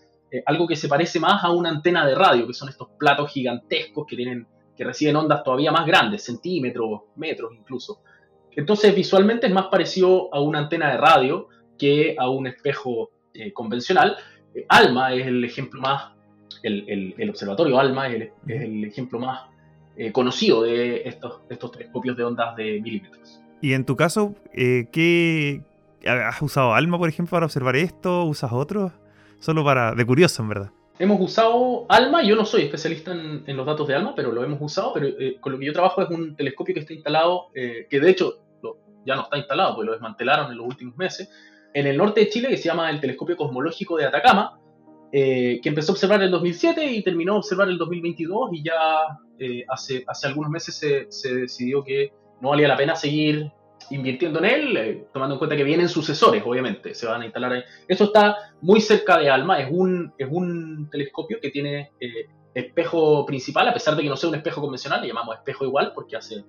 algo 0.44 0.66
que 0.66 0.76
se 0.76 0.88
parece 0.88 1.18
más 1.18 1.42
a 1.42 1.50
una 1.50 1.70
antena 1.70 2.06
de 2.06 2.14
radio, 2.14 2.46
que 2.46 2.52
son 2.52 2.68
estos 2.68 2.88
platos 2.98 3.30
gigantescos 3.30 4.06
que 4.06 4.14
tienen 4.14 4.46
que 4.78 4.84
reciben 4.84 5.16
ondas 5.16 5.42
todavía 5.42 5.72
más 5.72 5.84
grandes, 5.84 6.24
centímetros, 6.24 7.00
metros 7.16 7.52
incluso. 7.52 8.00
Entonces 8.52 8.94
visualmente 8.94 9.48
es 9.48 9.52
más 9.52 9.66
parecido 9.66 10.32
a 10.32 10.40
una 10.40 10.60
antena 10.60 10.92
de 10.92 10.96
radio 10.96 11.48
que 11.76 12.14
a 12.16 12.30
un 12.30 12.46
espejo 12.46 13.10
eh, 13.34 13.52
convencional. 13.52 14.16
Eh, 14.54 14.64
ALMA 14.68 15.14
es 15.14 15.26
el 15.26 15.44
ejemplo 15.44 15.80
más, 15.80 16.12
el, 16.62 17.28
observatorio 17.28 17.78
ALMA 17.78 18.08
es 18.08 18.30
el, 18.46 18.84
ejemplo 18.84 19.18
más 19.18 19.48
eh, 19.98 20.12
conocido 20.12 20.62
de 20.62 21.02
estos, 21.04 21.42
estos 21.50 21.72
telescopios 21.72 22.16
de 22.16 22.24
ondas 22.24 22.56
de 22.56 22.80
milímetros. 22.80 23.40
Y 23.60 23.74
en 23.74 23.84
tu 23.84 23.96
caso, 23.96 24.34
¿qué 24.54 25.62
has 26.06 26.40
usado 26.40 26.74
ALMA, 26.74 26.96
por 26.96 27.08
ejemplo, 27.08 27.32
para 27.32 27.46
observar 27.46 27.76
esto? 27.76 28.24
¿Usas 28.24 28.52
otros? 28.52 28.92
Solo 29.40 29.64
para, 29.64 29.94
de 29.94 30.06
curioso, 30.06 30.42
en 30.42 30.48
verdad. 30.48 30.70
Hemos 31.00 31.20
usado 31.20 31.86
ALMA, 31.88 32.24
yo 32.24 32.34
no 32.34 32.44
soy 32.44 32.62
especialista 32.62 33.12
en, 33.12 33.56
los 33.56 33.64
datos 33.64 33.86
de 33.86 33.94
ALMA, 33.94 34.14
pero 34.16 34.32
lo 34.32 34.42
hemos 34.42 34.60
usado, 34.60 34.92
pero 34.94 35.06
eh, 35.06 35.36
con 35.40 35.52
lo 35.52 35.58
que 35.58 35.66
yo 35.66 35.72
trabajo 35.72 36.02
es 36.02 36.10
un 36.10 36.34
telescopio 36.34 36.74
que 36.74 36.80
está 36.80 36.92
instalado, 36.92 37.50
eh, 37.54 37.86
que 37.88 38.00
de 38.00 38.10
hecho 38.10 38.38
ya 39.06 39.14
no 39.14 39.22
está 39.22 39.38
instalado, 39.38 39.76
porque 39.76 39.86
lo 39.86 39.92
desmantelaron 39.92 40.50
en 40.50 40.58
los 40.58 40.66
últimos 40.66 40.96
meses, 40.96 41.30
en 41.72 41.86
el 41.86 41.96
norte 41.96 42.20
de 42.20 42.28
Chile, 42.28 42.48
que 42.48 42.56
se 42.56 42.64
llama 42.64 42.90
el 42.90 43.00
Telescopio 43.00 43.36
Cosmológico 43.36 43.96
de 43.96 44.06
Atacama, 44.06 44.58
eh, 45.12 45.60
que 45.62 45.68
empezó 45.68 45.92
a 45.92 45.94
observar 45.94 46.18
en 46.18 46.26
el 46.26 46.30
2007 46.32 46.84
y 46.84 47.02
terminó 47.02 47.34
a 47.34 47.38
observar 47.38 47.68
en 47.68 47.72
el 47.72 47.78
2022 47.78 48.50
y 48.52 48.62
ya 48.64 48.74
hace, 49.68 50.04
hace 50.06 50.26
algunos 50.26 50.50
meses 50.50 50.74
se, 50.74 51.06
se 51.10 51.34
decidió 51.34 51.82
que 51.82 52.12
no 52.40 52.50
valía 52.50 52.68
la 52.68 52.76
pena 52.76 52.94
seguir 52.96 53.52
invirtiendo 53.90 54.38
en 54.40 54.44
él, 54.44 54.76
eh, 54.76 55.06
tomando 55.12 55.34
en 55.34 55.38
cuenta 55.38 55.56
que 55.56 55.64
vienen 55.64 55.88
sucesores, 55.88 56.42
obviamente, 56.44 56.94
se 56.94 57.06
van 57.06 57.22
a 57.22 57.24
instalar 57.24 57.52
ahí. 57.52 57.62
Esto 57.86 58.04
está 58.04 58.36
muy 58.60 58.80
cerca 58.80 59.18
de 59.18 59.30
ALMA, 59.30 59.60
es 59.60 59.68
un, 59.70 60.12
es 60.18 60.28
un 60.30 60.88
telescopio 60.90 61.38
que 61.40 61.50
tiene 61.50 61.92
eh, 62.00 62.28
espejo 62.54 63.24
principal, 63.24 63.68
a 63.68 63.74
pesar 63.74 63.96
de 63.96 64.02
que 64.02 64.08
no 64.08 64.16
sea 64.16 64.28
un 64.28 64.36
espejo 64.36 64.60
convencional, 64.60 65.00
le 65.00 65.08
llamamos 65.08 65.36
espejo 65.36 65.64
igual 65.64 65.92
porque 65.94 66.16
hace 66.16 66.44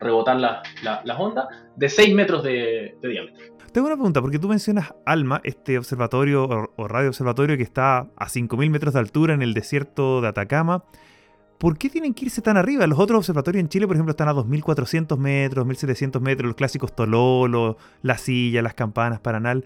rebotar 0.00 0.38
las 0.38 1.18
ondas, 1.18 1.48
de 1.76 1.88
6 1.88 2.14
metros 2.14 2.44
de, 2.44 2.96
diámetro. 3.02 3.56
Tengo 3.72 3.88
una 3.88 3.96
pregunta, 3.96 4.22
porque 4.22 4.38
tú 4.38 4.48
mencionas 4.48 4.94
ALMA, 5.04 5.40
este 5.44 5.76
observatorio 5.76 6.44
o, 6.44 6.72
o 6.76 6.88
radio 6.88 7.08
observatorio 7.08 7.56
que 7.56 7.64
está 7.64 7.98
a 7.98 8.26
5.000 8.28 8.70
metros 8.70 8.94
de 8.94 9.00
altura 9.00 9.34
en 9.34 9.42
el 9.42 9.54
desierto 9.54 10.20
de 10.20 10.28
Atacama. 10.28 10.84
¿Por 11.58 11.76
qué 11.76 11.90
tienen 11.90 12.14
que 12.14 12.26
irse 12.26 12.40
tan 12.40 12.56
arriba? 12.56 12.86
Los 12.86 12.98
otros 12.98 13.18
observatorios 13.18 13.60
en 13.60 13.68
Chile, 13.68 13.86
por 13.86 13.96
ejemplo, 13.96 14.12
están 14.12 14.28
a 14.28 14.34
2.400 14.34 15.16
metros, 15.18 15.66
1.700 15.66 16.20
metros, 16.20 16.46
los 16.46 16.56
clásicos 16.56 16.94
Tololo, 16.94 17.76
la 18.02 18.16
silla, 18.16 18.62
las 18.62 18.74
campanas, 18.74 19.20
Paranal. 19.20 19.64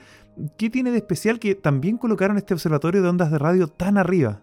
¿Qué 0.56 0.70
tiene 0.70 0.90
de 0.90 0.98
especial 0.98 1.38
que 1.38 1.54
también 1.54 1.98
colocaron 1.98 2.38
este 2.38 2.54
observatorio 2.54 3.02
de 3.02 3.08
ondas 3.08 3.30
de 3.30 3.38
radio 3.38 3.68
tan 3.68 3.98
arriba? 3.98 4.40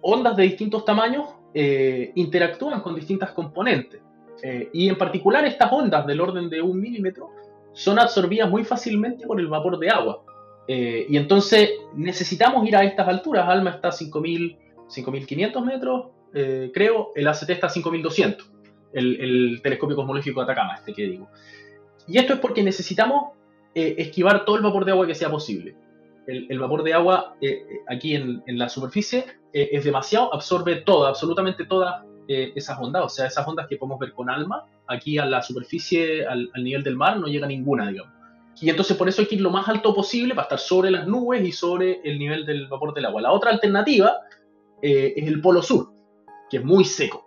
Ondas 0.00 0.36
de 0.36 0.42
distintos 0.42 0.84
tamaños 0.84 1.28
eh, 1.54 2.12
interactúan 2.16 2.80
con 2.82 2.94
distintas 2.94 3.30
componentes. 3.30 4.00
Eh, 4.42 4.68
y 4.72 4.88
en 4.88 4.96
particular 4.96 5.44
estas 5.44 5.72
ondas 5.72 6.06
del 6.06 6.20
orden 6.20 6.48
de 6.48 6.62
un 6.62 6.80
milímetro 6.80 7.30
son 7.72 7.98
absorbidas 7.98 8.48
muy 8.48 8.64
fácilmente 8.64 9.26
por 9.26 9.40
el 9.40 9.48
vapor 9.48 9.78
de 9.78 9.90
agua. 9.90 10.22
Eh, 10.66 11.06
y 11.08 11.16
entonces 11.16 11.70
necesitamos 11.94 12.66
ir 12.66 12.76
a 12.76 12.84
estas 12.84 13.08
alturas. 13.08 13.48
Alma 13.48 13.70
está 13.70 13.88
a 13.88 13.92
5.500 13.92 15.64
metros, 15.64 16.06
eh, 16.34 16.70
creo, 16.72 17.12
el 17.14 17.26
ACT 17.26 17.50
está 17.50 17.68
a 17.68 17.70
5200, 17.70 18.50
el, 18.92 19.60
telescopio 19.62 19.96
cosmológico 19.96 20.40
de 20.40 20.44
Atacama, 20.44 20.76
este 20.76 20.92
que 20.92 21.02
digo. 21.02 21.28
Y 22.06 22.18
esto 22.18 22.34
es 22.34 22.40
porque 22.40 22.62
necesitamos 22.62 23.32
eh, 23.74 23.94
esquivar 23.98 24.44
todo 24.44 24.56
el 24.56 24.62
vapor 24.62 24.84
de 24.84 24.92
agua 24.92 25.06
que 25.06 25.14
sea 25.14 25.30
posible. 25.30 25.76
El, 26.26 26.58
vapor 26.58 26.82
de 26.82 26.92
agua 26.92 27.36
eh, 27.40 27.64
aquí 27.88 28.14
en, 28.14 28.42
la 28.46 28.68
superficie 28.68 29.24
es 29.50 29.82
demasiado, 29.82 30.34
absorbe 30.34 30.76
toda, 30.76 31.08
absolutamente 31.08 31.64
todas 31.64 32.04
esas 32.28 32.78
ondas, 32.78 33.02
o 33.02 33.08
sea, 33.08 33.26
esas 33.26 33.48
ondas 33.48 33.66
que 33.66 33.78
podemos 33.78 33.98
ver 33.98 34.12
con 34.12 34.28
alma, 34.28 34.66
aquí 34.86 35.16
a 35.16 35.24
la 35.24 35.40
superficie, 35.40 36.26
al, 36.26 36.50
al 36.52 36.62
nivel 36.62 36.82
del 36.82 36.96
mar, 36.96 37.18
no 37.18 37.28
llega 37.28 37.46
ninguna, 37.46 37.88
digamos. 37.88 38.12
Y 38.60 38.68
entonces 38.68 38.94
por 38.94 39.08
eso 39.08 39.22
hay 39.22 39.28
que 39.28 39.36
ir 39.36 39.40
lo 39.40 39.50
más 39.50 39.66
alto 39.70 39.94
posible 39.94 40.34
para 40.34 40.44
estar 40.44 40.58
sobre 40.58 40.90
las 40.90 41.06
nubes 41.06 41.42
y 41.42 41.52
sobre 41.52 42.02
el 42.04 42.18
nivel 42.18 42.44
del 42.44 42.66
vapor 42.66 42.92
del 42.92 43.06
agua. 43.06 43.22
La 43.22 43.32
otra 43.32 43.50
alternativa 43.50 44.18
es 44.82 45.26
el 45.26 45.40
polo 45.40 45.62
sur, 45.62 45.88
que 46.50 46.58
es 46.58 46.64
muy 46.64 46.84
seco. 46.84 47.26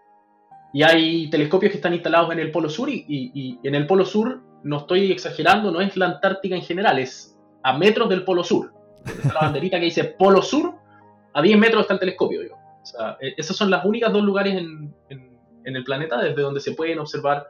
Y 0.74 0.84
hay 0.84 1.30
telescopios 1.30 1.72
que 1.72 1.78
están 1.78 1.94
instalados 1.94 2.32
en 2.32 2.40
el 2.40 2.52
Polo 2.52 2.70
Sur 2.70 2.90
y, 2.90 3.60
en 3.64 3.76
el 3.76 3.88
Polo 3.88 4.06
Sur 4.06 4.42
no 4.64 4.78
estoy 4.78 5.12
exagerando, 5.12 5.72
no 5.72 5.82
es 5.82 5.98
la 5.98 6.06
Antártica 6.06 6.56
en 6.56 6.62
general, 6.62 7.00
es 7.00 7.38
a 7.64 7.78
metros 7.78 8.10
del 8.10 8.24
Polo 8.24 8.44
Sur. 8.44 8.74
Está 9.06 9.34
la 9.34 9.42
banderita 9.42 9.80
que 9.80 9.86
dice 9.86 10.04
Polo 10.04 10.42
Sur, 10.42 10.76
a 11.34 11.42
10 11.42 11.58
metros 11.58 11.82
está 11.82 11.96
el 11.96 12.00
telescopio. 12.00 12.42
Digo. 12.42 12.56
O 12.56 13.18
e, 13.20 13.34
esos 13.38 13.56
son 13.56 13.70
los 13.70 13.84
únicos 13.86 14.12
dos 14.12 14.24
lugares 14.24 14.56
en, 14.56 14.94
el 15.64 15.84
planeta 15.84 16.22
desde 16.22 16.42
donde 16.42 16.60
se 16.60 16.72
pueden 16.72 17.00
observar, 17.00 17.48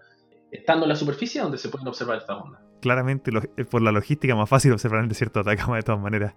estando 0.51 0.85
en 0.85 0.89
la 0.89 0.95
superficie, 0.95 1.41
donde 1.41 1.57
se 1.57 1.69
pueden 1.69 1.87
observar 1.87 2.17
estas 2.17 2.41
ondas. 2.41 2.61
Claramente, 2.81 3.31
eh, 3.57 3.65
por 3.65 3.81
la 3.81 3.91
logística, 3.91 4.35
más 4.35 4.49
fácil 4.49 4.73
observar 4.73 5.01
el 5.01 5.07
desierto 5.07 5.41
de 5.41 5.51
Atacama 5.51 5.77
de 5.77 5.83
todas 5.83 6.01
maneras. 6.01 6.33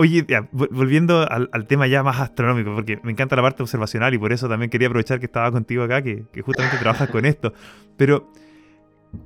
Oye, 0.00 0.24
volviendo 0.50 1.30
al, 1.30 1.66
tema 1.66 1.86
ya 1.86 2.02
más 2.02 2.18
astronómico, 2.20 2.74
porque 2.74 2.98
me 3.02 3.12
encanta 3.12 3.36
la 3.36 3.42
parte 3.42 3.62
observacional 3.62 4.14
y 4.14 4.18
por 4.18 4.32
eso 4.32 4.48
también 4.48 4.70
quería 4.70 4.88
aprovechar 4.88 5.20
que 5.20 5.26
estaba 5.26 5.52
contigo 5.52 5.82
acá, 5.82 6.00
que, 6.00 6.24
que 6.32 6.40
justamente 6.40 6.78
trabajas 6.80 7.10
con 7.10 7.26
esto. 7.26 7.52
Pero, 7.98 8.32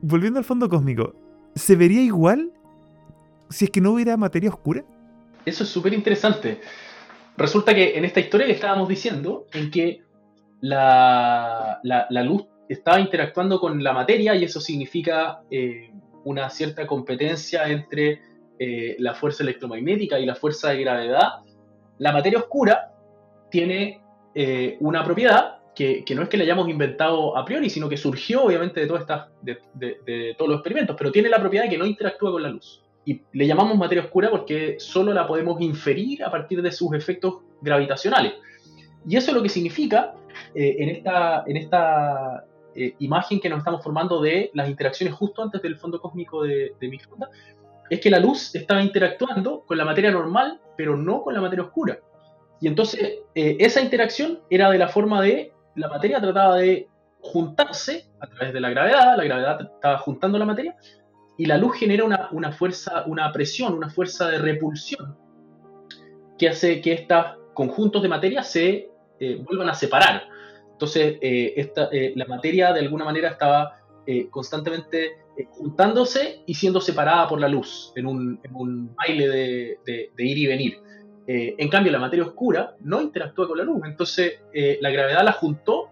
volviendo 0.02 0.40
al 0.40 0.44
fondo 0.44 0.68
cósmico, 0.68 1.14
¿se 1.54 1.76
vería 1.76 2.02
igual 2.02 2.50
si 3.50 3.66
es 3.66 3.70
que 3.70 3.80
no 3.80 3.92
hubiera 3.92 4.16
materia 4.16 4.50
oscura? 4.50 4.82
Eso 5.46 5.62
es 5.62 5.70
súper 5.70 5.94
interesante. 5.94 6.60
Resulta 7.36 7.72
que 7.72 7.96
en 7.96 8.04
esta 8.04 8.18
historia 8.18 8.44
que 8.44 8.54
estábamos 8.54 8.88
diciendo, 8.88 9.46
en 9.52 9.70
que 9.70 10.02
la, 10.60 11.78
luz 12.10 12.46
estaba 12.68 12.98
interactuando 12.98 13.60
con 13.60 13.80
la 13.80 13.92
materia 13.92 14.34
y 14.34 14.42
eso 14.42 14.60
significa 14.60 15.38
eh, 15.52 15.92
una 16.24 16.50
cierta 16.50 16.84
competencia 16.84 17.68
entre 17.68 18.33
eh, 18.58 18.96
la 18.98 19.14
fuerza 19.14 19.42
electromagnética 19.42 20.18
y 20.18 20.26
la 20.26 20.34
fuerza 20.34 20.70
de 20.70 20.80
gravedad, 20.80 21.28
la 21.98 22.12
materia 22.12 22.38
oscura 22.38 22.92
tiene 23.50 24.00
eh, 24.34 24.76
una 24.80 25.04
propiedad 25.04 25.58
que, 25.74 26.04
no 26.14 26.22
es 26.22 26.28
que 26.28 26.36
la 26.36 26.44
hayamos 26.44 26.68
inventado 26.68 27.36
a 27.36 27.44
priori, 27.44 27.68
sino 27.68 27.88
que 27.88 27.96
surgió 27.96 28.44
obviamente 28.44 28.80
de, 28.80 28.86
todas 28.86 29.28
de, 29.42 29.58
de 29.74 30.34
todos 30.38 30.48
los 30.48 30.58
experimentos, 30.58 30.94
pero 30.96 31.10
tiene 31.10 31.28
la 31.28 31.40
propiedad 31.40 31.64
de 31.64 31.70
que 31.70 31.78
no 31.78 31.86
interactúa 31.86 32.30
con 32.30 32.42
la 32.42 32.48
luz 32.48 32.84
y 33.04 33.20
le 33.32 33.46
llamamos 33.46 33.76
materia 33.76 34.04
oscura 34.04 34.30
porque 34.30 34.76
solo 34.78 35.12
la 35.12 35.26
podemos 35.26 35.60
inferir 35.60 36.24
a 36.24 36.30
partir 36.30 36.62
de 36.62 36.72
sus 36.72 36.94
efectos 36.94 37.38
gravitacionales. 37.60 38.34
Y 39.06 39.16
eso 39.16 39.30
es 39.30 39.36
lo 39.36 39.42
que 39.42 39.48
significa 39.48 40.14
eh, 40.54 40.76
en 40.78 40.88
esta, 40.88 41.44
en 41.46 41.56
esta 41.56 42.44
eh, 42.74 42.94
imagen 42.98 43.40
que 43.40 43.48
nos 43.48 43.58
estamos 43.58 43.82
formando 43.82 44.20
de 44.20 44.50
las 44.54 44.68
interacciones 44.68 45.14
justo 45.14 45.42
antes 45.42 45.60
del 45.60 45.76
fondo 45.76 46.00
cósmico 46.00 46.42
de, 46.42 46.72
de 46.80 46.88
microondas, 46.88 47.30
es 47.90 48.00
que 48.00 48.10
la 48.10 48.18
luz 48.18 48.54
estaba 48.54 48.82
interactuando 48.82 49.64
con 49.66 49.76
la 49.78 49.84
materia 49.84 50.10
normal, 50.10 50.60
pero 50.76 50.96
no 50.96 51.22
con 51.22 51.34
la 51.34 51.40
materia 51.40 51.64
oscura. 51.64 51.98
Y 52.60 52.68
entonces 52.68 53.18
eh, 53.34 53.56
esa 53.60 53.80
interacción 53.80 54.40
era 54.50 54.70
de 54.70 54.78
la 54.78 54.88
forma 54.88 55.20
de 55.20 55.52
la 55.74 55.88
materia 55.88 56.20
trataba 56.20 56.56
de 56.56 56.88
juntarse 57.20 58.06
a 58.20 58.26
través 58.26 58.52
de 58.52 58.60
la 58.60 58.70
gravedad, 58.70 59.16
la 59.16 59.24
gravedad 59.24 59.60
estaba 59.60 59.98
juntando 59.98 60.38
la 60.38 60.44
materia, 60.44 60.76
y 61.36 61.46
la 61.46 61.58
luz 61.58 61.76
genera 61.76 62.04
una, 62.04 62.52
fuerza, 62.52 63.04
una 63.06 63.32
presión, 63.32 63.74
una 63.74 63.90
fuerza 63.90 64.28
de 64.28 64.38
repulsión 64.38 65.16
que 66.38 66.48
hace 66.48 66.80
que 66.80 66.92
estos 66.92 67.26
conjuntos 67.54 68.02
de 68.02 68.08
materia 68.08 68.42
se 68.42 68.88
eh, 69.18 69.42
vuelvan 69.44 69.68
a 69.68 69.74
separar. 69.74 70.28
Entonces, 70.72 71.18
eh, 71.20 72.12
la 72.14 72.26
materia 72.26 72.72
de 72.72 72.80
alguna 72.80 73.04
manera 73.04 73.30
estaba 73.30 73.80
constantemente 74.30 75.23
juntándose 75.50 76.42
y 76.46 76.54
siendo 76.54 76.80
separada 76.80 77.28
por 77.28 77.40
la 77.40 77.48
luz 77.48 77.92
en 77.96 78.06
un, 78.06 78.94
baile 78.94 79.28
de, 79.84 80.10
ir 80.18 80.38
y 80.38 80.46
venir. 80.46 80.78
en 81.26 81.68
cambio, 81.68 81.90
la 81.92 81.98
materia 81.98 82.24
oscura 82.24 82.76
no 82.80 83.00
interactúa 83.00 83.48
con 83.48 83.58
la 83.58 83.64
luz, 83.64 83.82
entonces 83.84 84.40
la 84.80 84.90
gravedad 84.90 85.24
la 85.24 85.32
juntó 85.32 85.90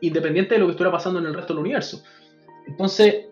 independiente 0.00 0.54
de 0.54 0.60
lo 0.60 0.66
que 0.66 0.72
estuviera 0.72 0.92
pasando 0.92 1.20
en 1.20 1.26
el 1.26 1.34
resto 1.34 1.52
del 1.52 1.60
universo. 1.60 2.02
Entonces, 2.66 3.26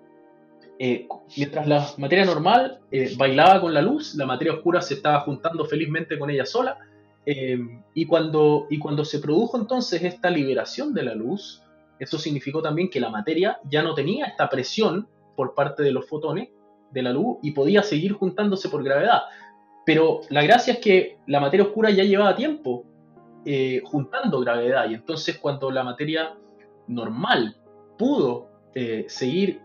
eh, 0.78 1.08
mientras 1.36 1.66
la 1.66 1.88
materia 1.96 2.24
normal 2.24 2.80
eh, 2.90 3.14
bailaba 3.16 3.60
con 3.60 3.72
la 3.72 3.82
luz, 3.82 4.14
la 4.14 4.26
materia 4.26 4.54
oscura 4.54 4.80
se 4.80 4.94
estaba 4.94 5.20
juntando 5.20 5.64
felizmente 5.64 6.18
con 6.18 6.30
ella 6.30 6.44
sola. 6.44 6.78
Eh, 7.24 7.58
y, 7.94 8.06
cuando, 8.06 8.66
y 8.70 8.78
cuando 8.78 9.04
se 9.04 9.18
produjo 9.18 9.58
entonces 9.58 10.02
esta 10.02 10.30
liberación 10.30 10.94
de 10.94 11.02
la 11.02 11.14
luz, 11.14 11.62
eso 11.98 12.18
significó 12.18 12.62
también 12.62 12.90
que 12.90 13.00
la 13.00 13.10
materia 13.10 13.58
ya 13.64 13.82
no 13.82 13.94
tenía 13.94 14.26
esta 14.26 14.48
presión 14.48 15.08
por 15.34 15.54
parte 15.54 15.82
de 15.82 15.92
los 15.92 16.06
fotones 16.08 16.50
de 16.90 17.02
la 17.02 17.12
luz 17.12 17.38
y 17.42 17.50
podía 17.50 17.82
seguir 17.82 18.12
juntándose 18.12 18.68
por 18.68 18.82
gravedad. 18.82 19.22
Pero 19.84 20.20
la 20.30 20.42
gracia 20.42 20.74
es 20.74 20.78
que 20.80 21.18
la 21.26 21.40
materia 21.40 21.66
oscura 21.66 21.90
ya 21.90 22.04
llevaba 22.04 22.34
tiempo 22.34 22.84
juntando 23.84 24.40
gravedad 24.40 24.90
y 24.90 24.94
entonces 24.94 25.38
cuando 25.38 25.70
la 25.70 25.84
materia 25.84 26.34
normal 26.88 27.56
pudo 27.96 28.50
seguir 29.06 29.62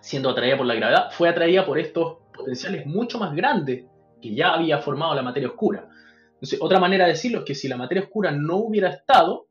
siendo 0.00 0.30
atraída 0.30 0.56
por 0.56 0.66
la 0.66 0.76
gravedad, 0.76 1.10
fue 1.10 1.28
atraída 1.28 1.66
por 1.66 1.78
estos 1.78 2.18
potenciales 2.32 2.86
mucho 2.86 3.18
más 3.18 3.34
grandes 3.34 3.86
que 4.22 4.34
ya 4.34 4.54
había 4.54 4.78
formado 4.78 5.14
la 5.14 5.22
materia 5.22 5.48
oscura. 5.48 5.88
Entonces, 6.34 6.60
otra 6.60 6.78
manera 6.78 7.06
de 7.06 7.12
decirlo 7.12 7.40
es 7.40 7.44
que 7.44 7.54
si 7.54 7.66
la 7.66 7.76
materia 7.76 8.04
oscura 8.04 8.30
no 8.30 8.56
hubiera 8.58 8.90
estado, 8.90 9.48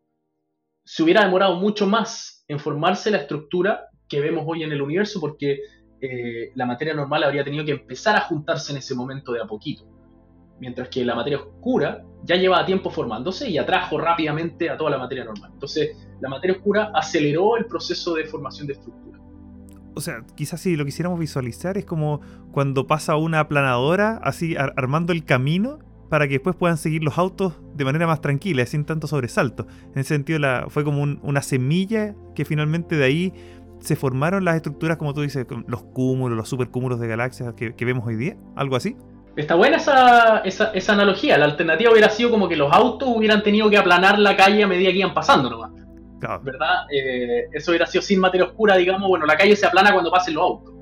se 0.85 1.03
hubiera 1.03 1.25
demorado 1.25 1.55
mucho 1.55 1.87
más 1.87 2.45
en 2.47 2.59
formarse 2.59 3.11
la 3.11 3.17
estructura 3.17 3.89
que 4.07 4.21
vemos 4.21 4.45
hoy 4.47 4.63
en 4.63 4.71
el 4.71 4.81
universo, 4.81 5.19
porque 5.19 5.59
eh, 5.99 6.51
la 6.55 6.65
materia 6.65 6.93
normal 6.93 7.23
habría 7.23 7.43
tenido 7.43 7.65
que 7.65 7.71
empezar 7.71 8.15
a 8.15 8.21
juntarse 8.21 8.71
en 8.71 8.77
ese 8.77 8.95
momento 8.95 9.33
de 9.33 9.41
a 9.41 9.45
poquito. 9.45 9.85
Mientras 10.59 10.87
que 10.87 11.03
la 11.03 11.15
materia 11.15 11.39
oscura 11.39 12.03
ya 12.23 12.35
llevaba 12.35 12.65
tiempo 12.65 12.89
formándose 12.89 13.49
y 13.49 13.57
atrajo 13.57 13.97
rápidamente 13.97 14.69
a 14.69 14.77
toda 14.77 14.91
la 14.91 14.97
materia 14.97 15.25
normal. 15.25 15.51
Entonces, 15.53 15.97
la 16.21 16.29
materia 16.29 16.55
oscura 16.55 16.91
aceleró 16.93 17.57
el 17.57 17.65
proceso 17.65 18.13
de 18.13 18.25
formación 18.25 18.67
de 18.67 18.73
estructura 18.73 19.15
o 19.95 20.01
sea, 20.01 20.23
quizás 20.35 20.61
si 20.61 20.75
lo 20.75 20.85
quisiéramos 20.85 21.17
visualizar 21.19 21.77
es 21.77 21.85
como 21.85 22.21
cuando 22.51 22.85
pasa 22.85 23.15
una 23.15 23.39
aplanadora 23.39 24.19
así 24.23 24.55
armando 24.57 25.13
el 25.13 25.23
camino 25.23 25.79
para 26.09 26.27
que 26.27 26.33
después 26.33 26.55
puedan 26.55 26.77
seguir 26.77 27.03
los 27.03 27.17
autos 27.17 27.53
de 27.75 27.85
manera 27.85 28.07
más 28.07 28.21
tranquila, 28.21 28.65
sin 28.65 28.85
tanto 28.85 29.07
sobresalto. 29.07 29.67
En 29.93 29.99
ese 29.99 30.15
sentido 30.15 30.39
la, 30.39 30.65
fue 30.69 30.83
como 30.83 31.01
una 31.01 31.41
semilla 31.41 32.15
que 32.33 32.45
finalmente 32.45 32.95
de 32.95 33.03
ahí 33.03 33.33
se 33.79 33.95
formaron 33.95 34.45
las 34.45 34.55
estructuras, 34.55 34.97
como 34.97 35.13
tú 35.13 35.21
dices, 35.21 35.45
los 35.67 35.83
cúmulos, 35.83 36.37
los 36.37 36.49
supercúmulos 36.49 36.99
de 36.99 37.07
galaxias 37.07 37.53
que, 37.53 37.85
vemos 37.85 38.05
hoy 38.07 38.15
día, 38.15 38.37
algo 38.55 38.75
así. 38.75 38.95
Está 39.35 39.55
buena 39.55 39.77
esa, 39.77 40.39
esa, 40.39 40.93
analogía. 40.93 41.37
La 41.37 41.45
alternativa 41.45 41.91
hubiera 41.91 42.09
sido 42.09 42.31
como 42.31 42.47
que 42.47 42.55
los 42.55 42.71
autos 42.71 43.09
hubieran 43.13 43.43
tenido 43.43 43.69
que 43.69 43.77
aplanar 43.77 44.17
la 44.17 44.37
calle 44.37 44.63
a 44.63 44.67
medida 44.67 44.91
que 44.91 44.99
iban 44.99 45.13
pasando 45.13 45.49
nomás. 45.49 45.71
¿Verdad? 46.41 46.87
Eh, 46.91 47.49
eso 47.51 47.71
hubiera 47.71 47.85
sido 47.85 48.01
sin 48.01 48.19
materia 48.19 48.47
oscura, 48.47 48.77
digamos, 48.77 49.07
bueno, 49.09 49.25
la 49.25 49.37
calle 49.37 49.55
se 49.55 49.67
aplana 49.67 49.91
cuando 49.91 50.09
pasen 50.09 50.33
los 50.33 50.43
autos. 50.43 50.74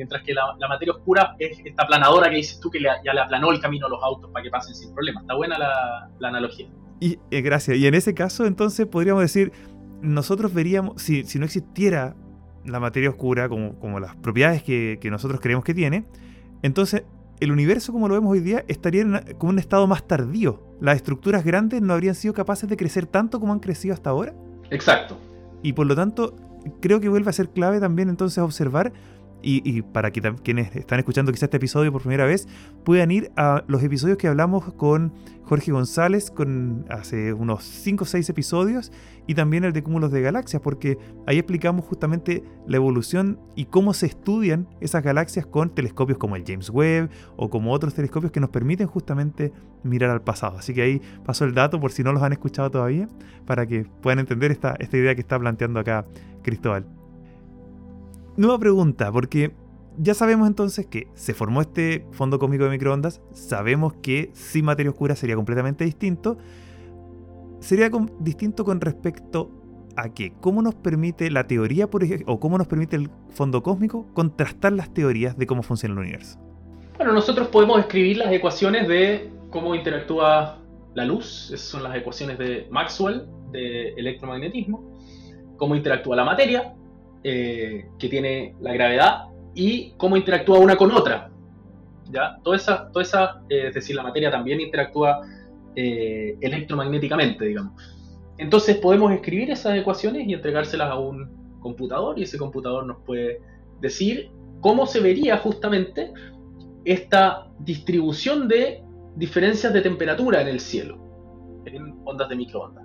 Mientras 0.00 0.22
que 0.22 0.32
la, 0.32 0.56
materia 0.66 0.94
oscura 0.94 1.36
es 1.38 1.60
esta 1.62 1.82
aplanadora 1.82 2.30
que 2.30 2.36
dices 2.36 2.58
tú 2.58 2.70
que 2.70 2.80
ya 2.80 3.12
le 3.12 3.20
aplanó 3.20 3.52
el 3.52 3.60
camino 3.60 3.84
a 3.84 3.90
los 3.90 4.02
autos 4.02 4.30
para 4.30 4.42
que 4.42 4.48
pasen 4.48 4.74
sin 4.74 4.94
problema. 4.94 5.20
Está 5.20 5.34
buena 5.34 5.58
la, 5.58 6.10
analogía. 6.26 6.68
Y 7.00 7.18
eh, 7.30 7.42
gracias. 7.42 7.76
Y 7.76 7.86
en 7.86 7.92
ese 7.92 8.14
caso, 8.14 8.46
entonces, 8.46 8.86
podríamos 8.86 9.20
decir, 9.20 9.52
nosotros 10.00 10.54
veríamos, 10.54 11.02
si, 11.02 11.24
si 11.24 11.38
no 11.38 11.44
existiera 11.44 12.16
la 12.64 12.80
materia 12.80 13.10
oscura 13.10 13.50
como, 13.50 13.78
como 13.78 14.00
las 14.00 14.16
propiedades 14.16 14.62
que, 14.62 14.96
que, 15.02 15.10
nosotros 15.10 15.38
creemos 15.38 15.66
que 15.66 15.74
tiene, 15.74 16.06
entonces 16.62 17.04
el 17.40 17.52
universo 17.52 17.92
como 17.92 18.08
lo 18.08 18.14
vemos 18.14 18.32
hoy 18.32 18.40
día 18.40 18.64
estaría 18.68 19.02
en 19.02 19.20
como 19.36 19.50
un 19.50 19.58
estado 19.58 19.86
más 19.86 20.06
tardío. 20.06 20.62
Las 20.80 20.96
estructuras 20.96 21.44
grandes 21.44 21.82
no 21.82 21.92
habrían 21.92 22.14
sido 22.14 22.32
capaces 22.32 22.70
de 22.70 22.78
crecer 22.78 23.04
tanto 23.04 23.38
como 23.38 23.52
han 23.52 23.60
crecido 23.60 23.92
hasta 23.92 24.08
ahora. 24.08 24.32
Exacto. 24.70 25.18
Y 25.62 25.74
por 25.74 25.86
lo 25.86 25.94
tanto, 25.94 26.34
creo 26.80 27.00
que 27.00 27.10
vuelve 27.10 27.28
a 27.28 27.34
ser 27.34 27.50
clave 27.50 27.80
también 27.80 28.08
entonces 28.08 28.38
observar 28.38 28.92
y, 29.42 29.82
para 29.82 30.10
que, 30.10 30.20
quienes 30.42 30.74
están 30.76 30.98
escuchando 30.98 31.32
quizá 31.32 31.46
este 31.46 31.56
episodio 31.56 31.92
por 31.92 32.02
primera 32.02 32.26
vez, 32.26 32.48
puedan 32.84 33.10
ir 33.10 33.30
a 33.36 33.64
los 33.66 33.82
episodios 33.82 34.18
que 34.18 34.28
hablamos 34.28 34.72
con 34.74 35.12
Jorge 35.44 35.72
González 35.72 36.30
con 36.30 36.86
hace 36.90 37.32
unos 37.32 37.64
5 37.64 38.04
o 38.04 38.06
6 38.06 38.28
episodios 38.28 38.92
y 39.26 39.34
también 39.34 39.64
el 39.64 39.72
de 39.72 39.82
cúmulos 39.82 40.12
de 40.12 40.20
galaxias, 40.22 40.62
porque 40.62 40.96
ahí 41.26 41.38
explicamos 41.38 41.84
justamente 41.84 42.44
la 42.68 42.76
evolución 42.76 43.40
y 43.56 43.64
cómo 43.64 43.92
se 43.92 44.06
estudian 44.06 44.68
esas 44.80 45.02
galaxias 45.02 45.46
con 45.46 45.74
telescopios 45.74 46.18
como 46.18 46.36
el 46.36 46.44
James 46.46 46.70
Webb 46.70 47.10
o 47.36 47.50
como 47.50 47.72
otros 47.72 47.94
telescopios 47.94 48.30
que 48.30 48.38
nos 48.38 48.50
permiten 48.50 48.86
justamente 48.86 49.52
mirar 49.82 50.10
al 50.10 50.22
pasado. 50.22 50.58
Así 50.58 50.72
que 50.72 50.82
ahí 50.82 51.02
paso 51.24 51.44
el 51.44 51.52
dato 51.52 51.80
por 51.80 51.90
si 51.90 52.04
no 52.04 52.12
los 52.12 52.22
han 52.22 52.32
escuchado 52.32 52.70
todavía, 52.70 53.08
para 53.44 53.66
que 53.66 53.86
puedan 54.02 54.20
entender 54.20 54.52
esta, 54.52 54.76
esta 54.78 54.96
idea 54.98 55.16
que 55.16 55.20
está 55.20 55.38
planteando 55.38 55.80
acá 55.80 56.04
Cristóbal 56.42 56.99
nueva 58.40 58.58
pregunta, 58.58 59.12
porque 59.12 59.52
ya 59.98 60.14
sabemos 60.14 60.48
entonces 60.48 60.86
que 60.86 61.08
se 61.14 61.34
formó 61.34 61.60
este 61.60 62.06
fondo 62.12 62.38
cósmico 62.38 62.64
de 62.64 62.70
microondas, 62.70 63.20
sabemos 63.32 63.92
que 64.02 64.30
sin 64.32 64.64
materia 64.64 64.90
oscura 64.90 65.14
sería 65.14 65.36
completamente 65.36 65.84
distinto. 65.84 66.38
Sería 67.60 67.90
distinto 68.18 68.64
con 68.64 68.80
respecto 68.80 69.50
a 69.94 70.08
qué? 70.14 70.32
¿Cómo 70.40 70.62
nos 70.62 70.74
permite 70.74 71.30
la 71.30 71.46
teoría, 71.46 71.90
por 71.90 72.02
ejemplo, 72.02 72.32
o 72.32 72.40
cómo 72.40 72.56
nos 72.56 72.66
permite 72.66 72.96
el 72.96 73.10
fondo 73.28 73.62
cósmico 73.62 74.06
contrastar 74.14 74.72
las 74.72 74.94
teorías 74.94 75.36
de 75.36 75.46
cómo 75.46 75.62
funciona 75.62 75.92
el 75.92 75.98
universo? 75.98 76.38
Bueno, 76.96 77.12
nosotros 77.12 77.48
podemos 77.48 77.78
escribir 77.80 78.16
las 78.16 78.32
ecuaciones 78.32 78.88
de 78.88 79.30
cómo 79.50 79.74
interactúa 79.74 80.58
la 80.94 81.04
luz, 81.04 81.50
esas 81.52 81.66
son 81.66 81.82
las 81.82 81.94
ecuaciones 81.94 82.38
de 82.38 82.66
Maxwell 82.70 83.26
de 83.52 83.90
electromagnetismo, 83.90 84.96
cómo 85.58 85.76
interactúa 85.76 86.16
la 86.16 86.24
materia, 86.24 86.74
eh, 87.22 87.86
que 87.98 88.08
tiene 88.08 88.54
la 88.60 88.72
gravedad 88.72 89.24
y 89.54 89.92
cómo 89.96 90.16
interactúa 90.16 90.58
una 90.58 90.76
con 90.76 90.90
otra. 90.90 91.30
¿ya? 92.10 92.38
Toda 92.42 92.56
esa, 92.56 92.90
toda 92.90 93.02
esa 93.02 93.42
eh, 93.48 93.68
es 93.68 93.74
decir, 93.74 93.96
la 93.96 94.02
materia 94.02 94.30
también 94.30 94.60
interactúa 94.60 95.20
eh, 95.76 96.36
electromagnéticamente, 96.40 97.44
digamos. 97.44 97.72
Entonces 98.38 98.76
podemos 98.78 99.12
escribir 99.12 99.50
esas 99.50 99.76
ecuaciones 99.76 100.26
y 100.26 100.32
entregárselas 100.32 100.90
a 100.90 100.98
un 100.98 101.58
computador 101.60 102.18
y 102.18 102.22
ese 102.22 102.38
computador 102.38 102.86
nos 102.86 103.02
puede 103.02 103.40
decir 103.80 104.30
cómo 104.60 104.86
se 104.86 105.00
vería 105.00 105.36
justamente 105.38 106.12
esta 106.84 107.46
distribución 107.58 108.48
de 108.48 108.82
diferencias 109.16 109.72
de 109.72 109.82
temperatura 109.82 110.40
en 110.40 110.48
el 110.48 110.60
cielo, 110.60 110.98
en 111.66 112.00
ondas 112.04 112.28
de 112.28 112.36
microondas. 112.36 112.84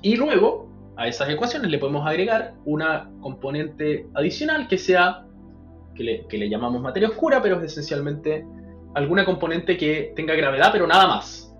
Y 0.00 0.16
luego 0.16 0.73
a 0.96 1.08
esas 1.08 1.28
ecuaciones 1.28 1.70
le 1.70 1.78
podemos 1.78 2.06
agregar 2.06 2.54
una 2.64 3.10
componente 3.20 4.06
adicional 4.14 4.68
que 4.68 4.78
sea, 4.78 5.26
que 5.94 6.04
le, 6.04 6.48
llamamos 6.48 6.80
materia 6.80 7.08
oscura, 7.08 7.42
pero 7.42 7.58
es 7.58 7.72
esencialmente 7.72 8.46
alguna 8.94 9.24
componente 9.24 9.76
que 9.76 10.12
tenga 10.14 10.34
gravedad, 10.34 10.70
pero 10.72 10.86
nada 10.86 11.06
más. 11.06 11.52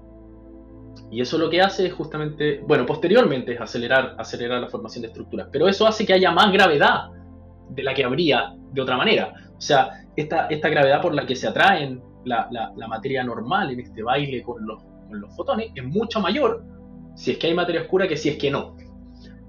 Y 1.11 1.21
eso 1.21 1.39
lo 1.39 1.51
que 1.51 1.61
hace 1.61 1.87
es 1.87 1.93
justamente, 1.93 2.61
bueno, 2.67 2.87
posteriormente 2.87 3.55
es 3.55 3.61
acelerar, 3.61 4.15
acelerar 4.19 4.61
la 4.61 4.69
formación 4.69 5.03
de 5.03 5.09
estructuras, 5.09 5.49
pero 5.53 5.69
eso 5.69 5.87
hace 5.87 6.07
que 6.07 6.13
haya 6.13 6.31
más 6.31 6.53
gravedad 6.53 7.11
de 7.71 7.83
la 7.83 7.95
que 7.95 8.05
habría 8.05 8.55
de 8.73 8.81
otra 8.81 8.97
manera. 8.97 9.35
O 9.57 9.61
sea, 9.61 10.07
esta, 10.17 10.47
esta 10.47 10.69
gravedad 10.69 11.01
por 11.01 11.15
la 11.15 11.27
que 11.27 11.37
se 11.37 11.49
atraen 11.49 12.03
la, 12.25 12.49
materia 12.89 13.23
normal 13.23 13.71
en 13.71 13.81
este 13.81 14.03
baile 14.03 14.43
con 14.43 14.65
los, 14.67 14.83
con 15.09 15.21
los 15.21 15.35
fotones 15.37 15.71
es 15.75 15.85
mucho 15.85 16.21
mayor 16.21 16.65
si 17.15 17.33
es 17.33 17.39
que 17.39 17.47
hay 17.47 17.55
materia 17.55 17.83
oscura 17.83 18.09
que 18.09 18.17
si 18.17 18.29
es 18.29 18.37
que 18.37 18.51
no. 18.51 18.77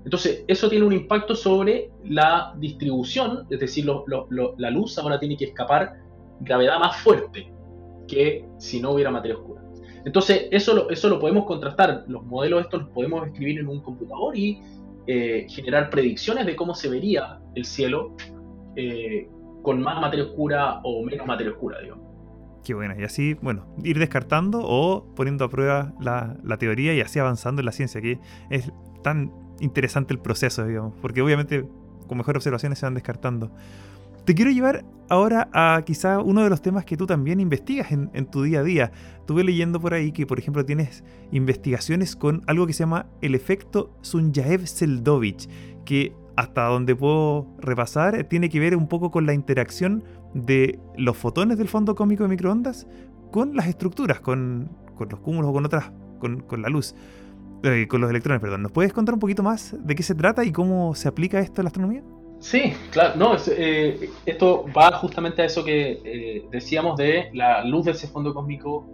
Entonces, 0.05 0.45
eso 0.47 0.69
tiene 0.69 0.85
un 0.85 0.93
impacto 0.93 1.35
sobre 1.35 1.89
la 2.03 2.53
distribución, 2.59 3.47
es 3.49 3.59
decir, 3.59 3.87
la 3.87 4.69
luz 4.69 4.97
ahora 4.99 5.19
tiene 5.19 5.35
que 5.35 5.45
escapar 5.45 5.93
gravedad 6.41 6.79
más 6.79 6.97
fuerte 6.97 7.51
que 8.07 8.45
si 8.59 8.79
no 8.79 8.91
hubiera 8.91 9.09
materia 9.09 9.35
oscura. 9.35 9.63
Entonces, 10.05 10.47
eso 10.51 10.75
lo, 10.75 10.89
eso 10.91 11.09
lo 11.09 11.19
podemos 11.19 11.45
contrastar. 11.45 12.05
Los 12.07 12.23
modelos 12.23 12.61
estos 12.61 12.83
los 12.83 12.89
podemos 12.89 13.25
escribir 13.25 13.59
en 13.59 13.67
un 13.67 13.81
computador 13.81 14.37
y 14.37 14.61
eh, 15.07 15.47
generar 15.49 15.89
predicciones 15.89 16.45
de 16.45 16.55
cómo 16.55 16.75
se 16.75 16.87
vería 16.87 17.39
el 17.55 17.65
cielo 17.65 18.15
eh, 18.75 19.27
con 19.63 19.81
más 19.81 19.99
materia 19.99 20.25
oscura 20.25 20.81
o 20.83 21.03
menos 21.03 21.25
materia 21.25 21.51
oscura, 21.51 21.81
digamos. 21.81 22.05
Qué 22.63 22.75
buena. 22.75 22.95
Y 22.99 23.03
así, 23.03 23.33
bueno, 23.41 23.65
ir 23.83 23.97
descartando 23.97 24.61
o 24.63 25.11
poniendo 25.15 25.45
a 25.45 25.49
prueba 25.49 25.93
la, 25.99 26.37
la, 26.43 26.57
teoría 26.57 26.93
y 26.93 27.01
así 27.01 27.17
avanzando 27.17 27.61
en 27.61 27.65
la 27.65 27.71
ciencia, 27.71 28.01
que 28.01 28.19
es 28.51 28.71
tan 29.03 29.31
interesante 29.59 30.13
el 30.13 30.19
proceso, 30.19 30.65
digamos, 30.65 30.93
porque 31.01 31.21
obviamente 31.21 31.67
con 32.07 32.17
mejores 32.17 32.37
observaciones 32.41 32.79
se 32.79 32.85
van 32.85 32.93
descartando. 32.93 33.51
Te 34.25 34.33
quiero 34.33 34.49
llevar 34.49 34.83
ahora 35.07 35.49
a 35.53 35.83
quizá 35.85 36.19
uno 36.19 36.43
de 36.43 36.49
los 36.49 36.61
temas 36.61 36.83
que 36.83 36.97
tú 36.97 37.05
también 37.05 37.39
investigas 37.39 37.91
en, 37.91 38.25
tu 38.25 38.41
día 38.41 38.61
a 38.61 38.63
día. 38.63 38.91
Estuve 39.19 39.43
leyendo 39.43 39.79
por 39.79 39.93
ahí 39.93 40.11
que, 40.11 40.25
por 40.25 40.39
ejemplo, 40.39 40.65
tienes 40.65 41.03
investigaciones 41.31 42.15
con 42.15 42.41
algo 42.47 42.65
que 42.65 42.73
se 42.73 42.79
llama 42.79 43.05
el 43.21 43.35
efecto 43.35 43.91
Sunyaev-Seldovich, 44.01 45.47
que 45.85 46.15
hasta 46.35 46.63
donde 46.65 46.95
puedo 46.95 47.47
repasar 47.59 48.23
tiene 48.23 48.49
que 48.49 48.59
ver 48.59 48.75
un 48.75 48.87
poco 48.87 49.11
con 49.11 49.27
la 49.27 49.33
interacción 49.33 50.03
de 50.33 50.79
los 50.97 51.15
fotones 51.15 51.59
del 51.59 51.67
fondo 51.67 51.95
cósmico 51.95 52.23
de 52.23 52.29
microondas 52.29 52.87
con 53.31 53.55
las 53.55 53.67
estructuras, 53.67 54.21
con, 54.21 54.69
los 55.07 55.19
cúmulos 55.19 55.51
o 55.51 55.53
con 55.53 55.65
otras, 55.65 55.91
con, 56.19 56.41
con 56.41 56.63
la 56.63 56.69
luz. 56.69 56.95
Eh, 57.63 57.87
con 57.87 58.01
los 58.01 58.09
electrones, 58.09 58.41
perdón. 58.41 58.61
¿Nos 58.61 58.71
puedes 58.71 58.93
contar 58.93 59.13
un 59.13 59.19
poquito 59.19 59.43
más 59.43 59.75
de 59.79 59.95
qué 59.95 60.03
se 60.03 60.15
trata 60.15 60.43
y 60.43 60.51
cómo 60.51 60.93
se 60.95 61.07
aplica 61.07 61.39
esto 61.39 61.61
a 61.61 61.63
la 61.63 61.69
astronomía? 61.69 62.03
Sí, 62.39 62.73
claro, 62.91 63.15
no, 63.15 63.35
eh, 63.47 64.09
esto 64.25 64.65
va 64.75 64.91
justamente 64.97 65.41
a 65.41 65.45
eso 65.45 65.63
que 65.63 66.01
eh, 66.03 66.45
decíamos 66.51 66.97
de 66.97 67.29
la 67.33 67.63
luz 67.63 67.85
de 67.85 67.91
ese 67.91 68.07
fondo 68.07 68.33
cósmico 68.33 68.87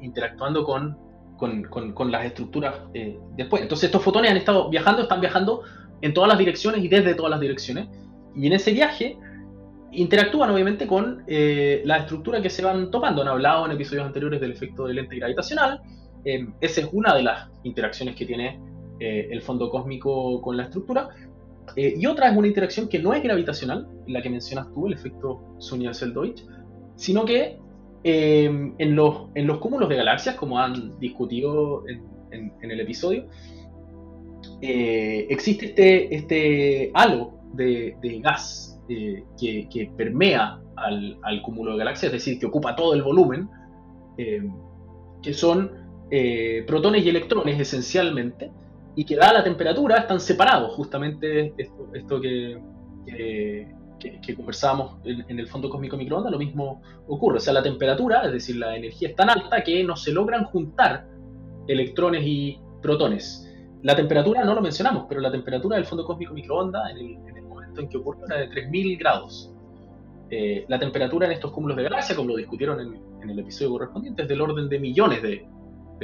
interactuando 0.00 0.64
con, 0.64 0.96
con, 1.38 2.12
las 2.12 2.26
estructuras 2.26 2.74
después. 3.36 3.62
Entonces 3.62 3.86
estos 3.86 4.02
fotones 4.02 4.30
han 4.30 4.36
estado 4.36 4.68
viajando, 4.68 5.02
están 5.02 5.20
viajando 5.20 5.62
en 6.02 6.12
todas 6.12 6.28
las 6.28 6.38
direcciones 6.38 6.84
y 6.84 6.88
desde 6.88 7.14
todas 7.14 7.30
las 7.30 7.40
direcciones. 7.40 7.88
Y 8.36 8.46
en 8.46 8.52
ese 8.52 8.72
viaje 8.72 9.16
interactúan 9.90 10.50
obviamente 10.50 10.86
con 10.86 11.24
la 11.26 11.96
estructura 11.96 12.42
que 12.42 12.50
se 12.50 12.62
van 12.62 12.90
topando. 12.90 13.22
Han 13.22 13.28
hablado 13.28 13.64
en 13.64 13.72
episodios 13.72 14.06
anteriores 14.06 14.38
del 14.40 14.52
efecto 14.52 14.86
de 14.86 14.94
lente 14.94 15.16
gravitacional 15.16 15.80
eh, 16.24 16.46
esa 16.60 16.80
es 16.80 16.88
una 16.92 17.14
de 17.14 17.22
las 17.22 17.50
interacciones 17.64 18.16
que 18.16 18.24
tiene 18.24 18.58
eh, 18.98 19.28
el 19.30 19.42
fondo 19.42 19.70
cósmico 19.70 20.40
con 20.40 20.56
la 20.56 20.64
estructura. 20.64 21.10
Eh, 21.76 21.94
y 21.96 22.06
otra 22.06 22.30
es 22.30 22.36
una 22.36 22.46
interacción 22.46 22.88
que 22.88 22.98
no 22.98 23.12
es 23.14 23.22
gravitacional, 23.22 23.88
la 24.06 24.22
que 24.22 24.30
mencionas 24.30 24.72
tú, 24.72 24.86
el 24.86 24.94
efecto 24.94 25.56
Sunyaev-Deutsch, 25.58 26.44
sino 26.96 27.24
que 27.24 27.58
en, 28.06 28.94
los, 28.94 29.28
en 29.34 29.46
los 29.46 29.58
cúmulos 29.58 29.88
de 29.88 29.96
galaxias, 29.96 30.34
como 30.34 30.58
han 30.58 30.98
discutido 30.98 31.84
en, 31.88 32.52
el 32.60 32.80
episodio, 32.80 33.26
existe 34.60 35.66
este, 35.66 36.14
este 36.14 36.90
halo 36.92 37.32
de, 37.54 37.96
gas 38.22 38.78
que, 38.86 39.90
permea 39.96 40.60
al, 40.76 41.16
al, 41.22 41.40
cúmulo 41.40 41.72
de 41.72 41.78
galaxias, 41.78 42.12
es 42.12 42.24
decir, 42.24 42.38
que 42.38 42.44
ocupa 42.44 42.76
todo 42.76 42.92
el 42.92 43.02
volumen, 43.02 43.48
que 44.18 45.32
son 45.32 45.83
eh, 46.10 46.64
protones 46.66 47.04
y 47.04 47.08
electrones 47.08 47.58
esencialmente, 47.58 48.50
y 48.96 49.04
que 49.04 49.16
dada 49.16 49.34
la 49.34 49.44
temperatura 49.44 49.98
están 49.98 50.20
separados, 50.20 50.74
justamente 50.74 51.54
esto, 51.92 52.20
que, 52.20 52.58
que, 53.06 54.34
conversábamos 54.34 54.96
en, 55.04 55.38
el 55.38 55.48
fondo 55.48 55.68
cósmico 55.68 55.96
microondas, 55.96 56.30
lo 56.30 56.38
mismo 56.38 56.82
ocurre, 57.08 57.38
o 57.38 57.40
sea, 57.40 57.52
la 57.52 57.62
temperatura, 57.62 58.22
es 58.26 58.32
decir, 58.32 58.56
la 58.56 58.76
energía 58.76 59.08
es 59.08 59.16
tan 59.16 59.30
alta 59.30 59.62
que 59.64 59.82
no 59.82 59.96
se 59.96 60.12
logran 60.12 60.44
juntar 60.44 61.06
electrones 61.66 62.22
y 62.24 62.58
protones. 62.82 63.50
La 63.82 63.96
temperatura 63.96 64.44
no 64.44 64.54
lo 64.54 64.62
mencionamos, 64.62 65.06
pero 65.08 65.20
la 65.20 65.30
temperatura 65.30 65.76
del 65.76 65.86
fondo 65.86 66.04
cósmico 66.04 66.34
microondas 66.34 66.90
en 66.90 66.98
el, 66.98 67.42
momento 67.42 67.80
en 67.80 67.88
que 67.88 67.96
ocurre 67.96 68.20
era 68.26 68.38
de 68.38 68.48
3000 68.48 68.98
grados. 68.98 69.50
Eh, 70.30 70.64
la 70.68 70.78
temperatura 70.78 71.26
en 71.26 71.32
estos 71.32 71.52
cúmulos 71.52 71.76
de 71.76 71.82
galaxia, 71.84 72.16
como 72.16 72.30
lo 72.30 72.36
discutieron 72.36 72.80
en, 72.80 73.00
en, 73.22 73.30
el 73.30 73.38
episodio 73.38 73.72
correspondiente, 73.72 74.22
es 74.22 74.28
del 74.28 74.40
orden 74.40 74.68
de 74.68 74.78
millones 74.78 75.22
de, 75.22 75.46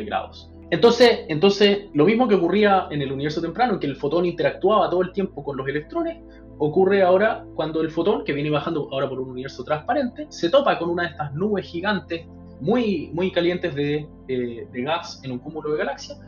grados. 0.04 0.50
Entonces, 0.70 1.20
entonces, 1.28 1.86
lo 1.94 2.04
mismo 2.04 2.28
que 2.28 2.36
ocurría 2.36 2.86
en 2.90 3.02
el 3.02 3.10
universo 3.10 3.40
temprano, 3.40 3.74
en 3.74 3.80
que 3.80 3.86
el 3.86 3.96
fotón 3.96 4.24
interactuaba 4.24 4.88
todo 4.88 5.02
el 5.02 5.12
tiempo 5.12 5.42
con 5.42 5.56
los 5.56 5.66
electrones, 5.66 6.18
ocurre 6.58 7.02
ahora 7.02 7.44
cuando 7.54 7.80
el 7.80 7.90
fotón, 7.90 8.24
que 8.24 8.32
viene 8.32 8.50
bajando 8.50 8.88
ahora 8.92 9.08
por 9.08 9.18
un 9.18 9.30
universo 9.30 9.64
transparente, 9.64 10.26
se 10.28 10.48
topa 10.48 10.78
con 10.78 10.90
una 10.90 11.04
de 11.04 11.08
estas 11.10 11.34
nubes 11.34 11.66
gigantes 11.66 12.26
muy, 12.60 13.10
muy 13.12 13.32
calientes 13.32 13.74
de, 13.74 14.06
gas 14.72 15.20
en 15.24 15.32
un 15.32 15.38
cúmulo 15.38 15.72
de 15.72 15.78
galaxias 15.78 16.20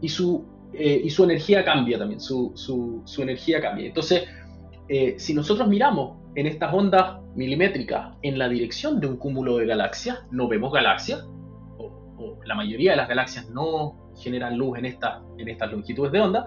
y 0.00 0.08
su, 0.08 0.44
eh, 0.72 1.00
y 1.02 1.10
su 1.10 1.24
energía 1.24 1.64
cambia 1.64 1.98
también, 1.98 2.20
su, 2.20 2.52
su, 2.54 3.22
energía 3.22 3.60
cambia. 3.60 3.86
Entonces, 3.86 4.24
eh, 4.88 5.14
si 5.18 5.34
nosotros 5.34 5.66
miramos 5.66 6.18
en 6.36 6.46
estas 6.46 6.72
ondas 6.72 7.16
milimétricas 7.34 8.14
en 8.22 8.38
la 8.38 8.48
dirección 8.48 9.00
de 9.00 9.06
un 9.06 9.16
cúmulo 9.16 9.56
de 9.56 9.66
galaxias, 9.66 10.18
no 10.30 10.46
vemos 10.46 10.72
galaxias, 10.72 11.26
la 12.44 12.54
mayoría 12.54 12.92
de 12.92 12.96
las 12.96 13.08
galaxias 13.08 13.48
no 13.50 14.10
generan 14.16 14.56
luz 14.56 14.78
en, 14.78 14.86
esta, 14.86 15.22
en 15.38 15.48
estas 15.48 15.72
longitudes 15.72 16.12
de 16.12 16.20
onda, 16.20 16.46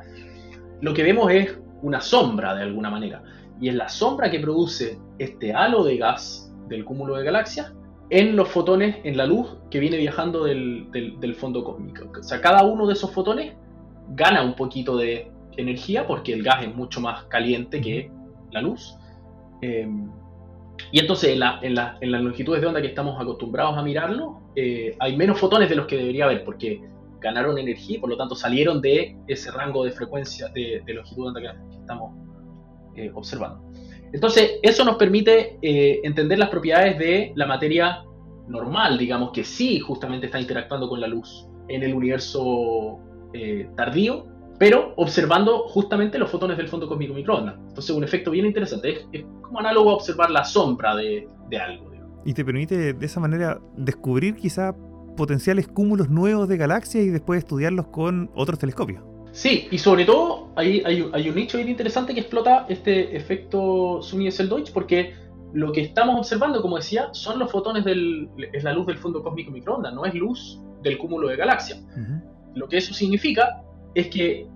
lo 0.81 0.93
que 0.93 1.03
vemos 1.03 1.31
es 1.31 1.59
una 1.81 2.01
sombra 2.01 2.55
de 2.55 2.63
alguna 2.63 2.89
manera. 2.89 3.23
Y 3.59 3.69
es 3.69 3.75
la 3.75 3.89
sombra 3.89 4.29
que 4.29 4.39
produce 4.39 4.99
este 5.17 5.53
halo 5.53 5.83
de 5.83 5.97
gas 5.97 6.53
del 6.67 6.85
cúmulo 6.85 7.15
de 7.15 7.23
galaxias 7.23 7.73
en 8.09 8.35
los 8.35 8.47
fotones, 8.49 8.97
en 9.03 9.17
la 9.17 9.25
luz 9.25 9.57
que 9.69 9.79
viene 9.79 9.97
viajando 9.97 10.43
del, 10.43 11.35
fondo 11.37 11.63
cósmico. 11.63 12.09
O 12.17 12.23
sea, 12.23 12.41
cada 12.41 12.63
uno 12.63 12.87
de 12.87 12.93
esos 12.93 13.11
fotones 13.11 13.55
gana 14.09 14.43
un 14.43 14.55
poquito 14.55 14.95
de 14.95 15.31
energía 15.57 16.07
porque 16.07 16.33
el 16.33 16.43
gas 16.43 16.63
es 16.63 16.73
mucho 16.73 17.01
más 17.01 17.25
caliente 17.25 17.81
que 17.81 18.11
la 18.51 18.61
luz. 18.61 18.95
Eh, 19.61 19.89
y 20.91 20.99
entonces 20.99 21.31
en, 21.31 21.39
la, 21.39 21.59
en, 21.61 21.75
las 22.11 22.21
longitudes 22.21 22.61
de 22.61 22.67
onda 22.67 22.81
que 22.81 22.87
estamos 22.87 23.19
acostumbrados 23.19 23.77
a 23.77 23.83
mirarlo, 23.83 24.41
eh, 24.55 24.95
hay 24.99 25.15
menos 25.17 25.39
fotones 25.39 25.69
de 25.69 25.75
los 25.75 25.85
que 25.87 25.97
debería 25.97 26.25
haber, 26.25 26.43
porque 26.43 26.81
ganaron 27.19 27.57
energía 27.57 27.97
y 27.97 27.99
por 27.99 28.09
lo 28.09 28.17
tanto 28.17 28.35
salieron 28.35 28.81
de 28.81 29.17
ese 29.27 29.51
rango 29.51 29.83
de 29.83 29.91
frecuencia 29.91 30.49
de, 30.49 30.81
longitud 30.87 31.23
de 31.23 31.27
onda 31.27 31.41
que, 31.41 31.77
estamos 31.79 32.13
eh, 32.95 33.11
observando. 33.13 33.69
Entonces, 34.13 34.59
eso 34.61 34.85
nos 34.85 34.95
permite 34.95 35.57
eh, 35.61 35.99
entender 36.03 36.39
las 36.39 36.49
propiedades 36.49 36.97
de 36.97 37.33
la 37.35 37.45
materia 37.45 38.03
normal, 38.47 38.97
digamos, 38.97 39.31
que 39.31 39.43
sí 39.43 39.79
justamente 39.79 40.27
está 40.27 40.39
interactuando 40.39 40.87
con 40.87 41.01
la 41.01 41.07
luz 41.07 41.47
en 41.67 41.83
el 41.83 41.93
universo 41.93 42.99
tardío, 43.75 44.25
pero 44.57 44.93
observando 44.95 45.67
justamente 45.67 46.17
los 46.17 46.31
fotones 46.31 46.57
del 46.57 46.67
fondo 46.67 46.87
cósmico 46.87 47.13
microondas. 47.13 47.55
Entonces, 47.67 47.95
un 47.95 48.03
efecto 48.03 48.31
bien 48.31 48.45
interesante. 48.45 49.05
Es, 49.11 49.25
como 49.41 49.59
análogo 49.59 49.91
a 49.91 49.93
observar 49.93 50.31
la 50.31 50.43
sombra 50.43 50.95
de, 50.95 51.27
algo. 51.59 51.91
Y 52.25 52.33
te 52.33 52.43
permite 52.43 52.93
de 52.93 53.05
esa 53.05 53.19
manera 53.19 53.59
descubrir 53.77 54.35
quizá 54.35 54.75
potenciales 55.15 55.67
cúmulos 55.67 56.09
nuevos 56.09 56.49
de 56.49 56.57
galaxias 56.57 57.05
y 57.05 57.09
después 57.09 57.39
estudiarlos 57.39 57.87
con 57.87 58.29
otros 58.35 58.59
telescopios. 58.59 59.03
Sí, 59.31 59.67
y 59.71 59.77
sobre 59.77 60.03
todo 60.05 60.51
hay, 60.55 60.81
hay, 60.83 61.29
un 61.29 61.35
nicho 61.35 61.57
bien 61.57 61.69
interesante 61.69 62.13
que 62.13 62.21
explota 62.21 62.65
este 62.69 63.15
efecto 63.15 64.01
Sunny-Deutsch 64.01 64.71
porque 64.73 65.13
lo 65.53 65.71
que 65.71 65.81
estamos 65.81 66.17
observando, 66.17 66.61
como 66.61 66.77
decía, 66.77 67.09
son 67.13 67.39
los 67.39 67.51
fotones 67.51 67.85
del. 67.85 68.29
es 68.51 68.63
la 68.63 68.73
luz 68.73 68.87
del 68.87 68.97
fondo 68.97 69.21
cósmico 69.23 69.51
microondas, 69.51 69.93
no 69.93 70.05
es 70.05 70.13
luz 70.13 70.59
del 70.81 70.97
cúmulo 70.97 71.27
de 71.27 71.35
galaxias. 71.35 71.83
Lo 72.55 72.67
que 72.67 72.77
eso 72.77 72.93
significa 72.93 73.61
es 73.95 74.07
que 74.07 74.47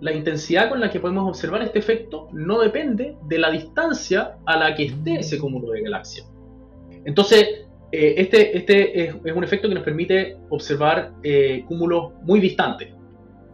la 0.00 0.12
intensidad 0.12 0.68
con 0.68 0.80
la 0.80 0.90
que 0.90 1.00
podemos 1.00 1.28
observar 1.28 1.62
este 1.62 1.78
efecto 1.78 2.28
no 2.32 2.60
depende 2.60 3.16
de 3.26 3.38
la 3.38 3.50
distancia 3.50 4.36
a 4.44 4.56
la 4.56 4.74
que 4.74 4.84
esté 4.84 5.20
ese 5.20 5.38
cúmulo 5.38 5.72
de 5.72 5.82
galaxias. 5.82 6.30
Entonces, 7.04 7.64
eh, 7.92 8.14
este, 8.18 8.56
este 8.56 9.04
es, 9.04 9.14
un 9.34 9.44
efecto 9.44 9.68
que 9.68 9.74
nos 9.74 9.84
permite 9.84 10.36
observar 10.50 11.12
eh, 11.22 11.64
cúmulos 11.66 12.12
muy 12.22 12.40
distantes. 12.40 12.88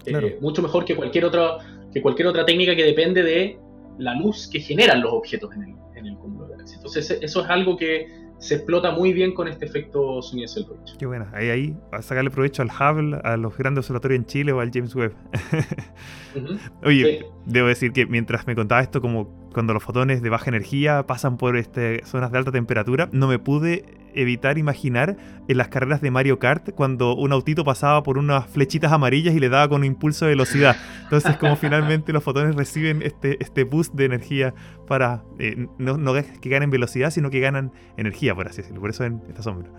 Eh, 0.07 0.38
mucho 0.40 0.62
mejor 0.62 0.85
que 0.85 0.97
cualquier, 0.97 1.27
otra, 1.27 1.59
que 1.93 2.01
cualquier 2.01 2.29
otra 2.29 2.45
técnica 2.45 2.75
que 2.75 2.85
depende 2.85 3.23
de 3.23 3.59
la 3.99 4.14
luz 4.14 4.49
que 4.49 4.61
generan 4.61 5.03
los 5.03 5.12
objetos 5.12 5.55
en 5.55 5.62
el, 5.62 5.75
en 5.95 6.07
el 6.07 6.16
cúmulo 6.16 6.47
de 6.47 6.53
galaxias. 6.53 6.79
Entonces, 6.79 7.19
eso 7.21 7.43
es 7.43 7.51
algo 7.51 7.77
que 7.77 8.07
se 8.40 8.55
explota 8.55 8.90
muy 8.90 9.12
bien 9.12 9.35
con 9.35 9.46
este 9.48 9.66
efecto 9.66 10.22
Sunny-Selrovich. 10.22 10.96
Qué 10.98 11.07
bueno, 11.07 11.26
ahí, 11.33 11.50
ahí, 11.50 11.76
a 11.92 12.00
sacarle 12.00 12.31
provecho 12.31 12.62
al 12.62 12.70
Hubble, 12.70 13.18
a 13.22 13.37
los 13.37 13.57
grandes 13.57 13.85
observatorios 13.85 14.18
en 14.18 14.26
Chile 14.26 14.53
o 14.53 14.61
al 14.61 14.70
James 14.72 14.94
Webb. 14.94 15.12
Oye, 16.83 17.26
debo 17.44 17.68
decir 17.68 17.92
que 17.92 18.07
mientras 18.07 18.46
me 18.46 18.55
contaba 18.55 18.81
esto, 18.81 19.03
como 19.03 19.29
cuando 19.53 19.74
los 19.74 19.83
fotones 19.83 20.22
de 20.22 20.31
baja 20.31 20.48
energía 20.48 21.07
pasan 21.07 21.37
por 21.37 21.57
este, 21.57 22.03
zonas 22.05 22.33
de 22.33 22.38
alta 22.38 22.50
temperatura, 22.50 23.11
no 23.12 23.29
me 23.29 23.38
pude 23.38 23.85
evitar 24.14 24.59
imaginar 24.59 25.16
en 25.49 25.57
las 25.57 25.68
carreras 25.68 26.01
de 26.01 26.11
Mario 26.11 26.38
Kart 26.38 26.70
cuando 26.75 27.14
un 27.14 27.33
autito 27.33 27.64
pasaba 27.64 28.03
por 28.03 28.18
unas 28.18 28.46
flechitas 28.46 28.92
amarillas 28.92 29.35
y 29.35 29.40
le 29.40 29.49
daba 29.49 29.68
con 29.68 29.81
un 29.81 29.85
impulso 29.85 30.25
de 30.25 30.33
velocidad. 30.33 30.77
Entonces, 31.03 31.37
como 31.37 31.57
finalmente 31.57 32.12
los 32.12 32.23
fotones 32.23 32.55
reciben 32.55 33.03
este, 33.03 33.37
este 33.42 33.64
boost 33.64 33.94
de 33.94 34.05
energía 34.05 34.55
para 34.87 35.25
eh, 35.38 35.66
no, 35.79 35.96
no, 35.96 36.12
que 36.14 36.49
ganen 36.49 36.70
velocidad, 36.70 37.11
sino 37.11 37.31
que 37.31 37.40
ganan 37.40 37.73
energía, 37.96 38.35
por 38.35 38.49
así 38.49 38.59
decirlo. 38.59 38.81
Por 38.81 38.90
eso 38.90 39.05
en 39.05 39.23
esta 39.29 39.42
sombra. 39.42 39.70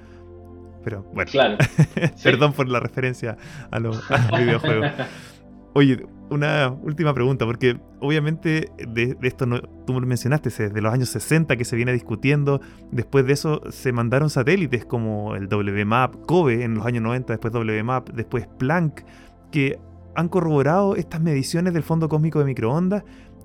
Pero 0.84 1.04
bueno, 1.13 1.30
claro. 1.32 1.58
perdón 2.24 2.54
por 2.54 2.67
la 2.67 2.80
referencia 2.80 3.38
a 3.70 3.80
los 3.80 4.04
videojuegos. 4.38 4.91
Oye, 5.74 6.06
una 6.32 6.70
última 6.70 7.13
pregunta, 7.13 7.46
porque 7.46 7.78
obviamente 8.00 8.72
de, 8.88 9.17
esto 9.22 9.46
no, 9.46 9.62
tú 9.86 9.94
mencionaste, 9.94 10.50
desde 10.50 10.82
los 10.82 10.94
años 10.94 11.10
60 11.10 11.58
que 11.58 11.65
se 11.65 11.76
viene 11.76 11.91
discutiendo, 11.91 12.62
después 12.91 13.26
de 13.26 13.34
eso 13.34 13.62
se 13.70 13.91
mandaron 13.91 14.30
satélites 14.30 14.86
como 14.86 15.36
el 15.36 15.48
WMAP, 15.48 16.26
COBE 16.26 16.63
en 16.63 16.76
los 16.76 16.86
años 16.86 17.04
90, 17.04 17.34
después 17.34 17.54
WMAP, 17.54 18.10
después 18.12 18.48
Planck, 18.58 19.04
que 19.52 19.78
han 20.15 20.30
corroborado 20.30 20.96
estas 20.96 21.22
mediciones 21.22 21.74
del 21.74 21.84
fondo 21.84 22.08
cósmico 22.08 22.39
de 22.39 22.46
microondas 22.46 23.04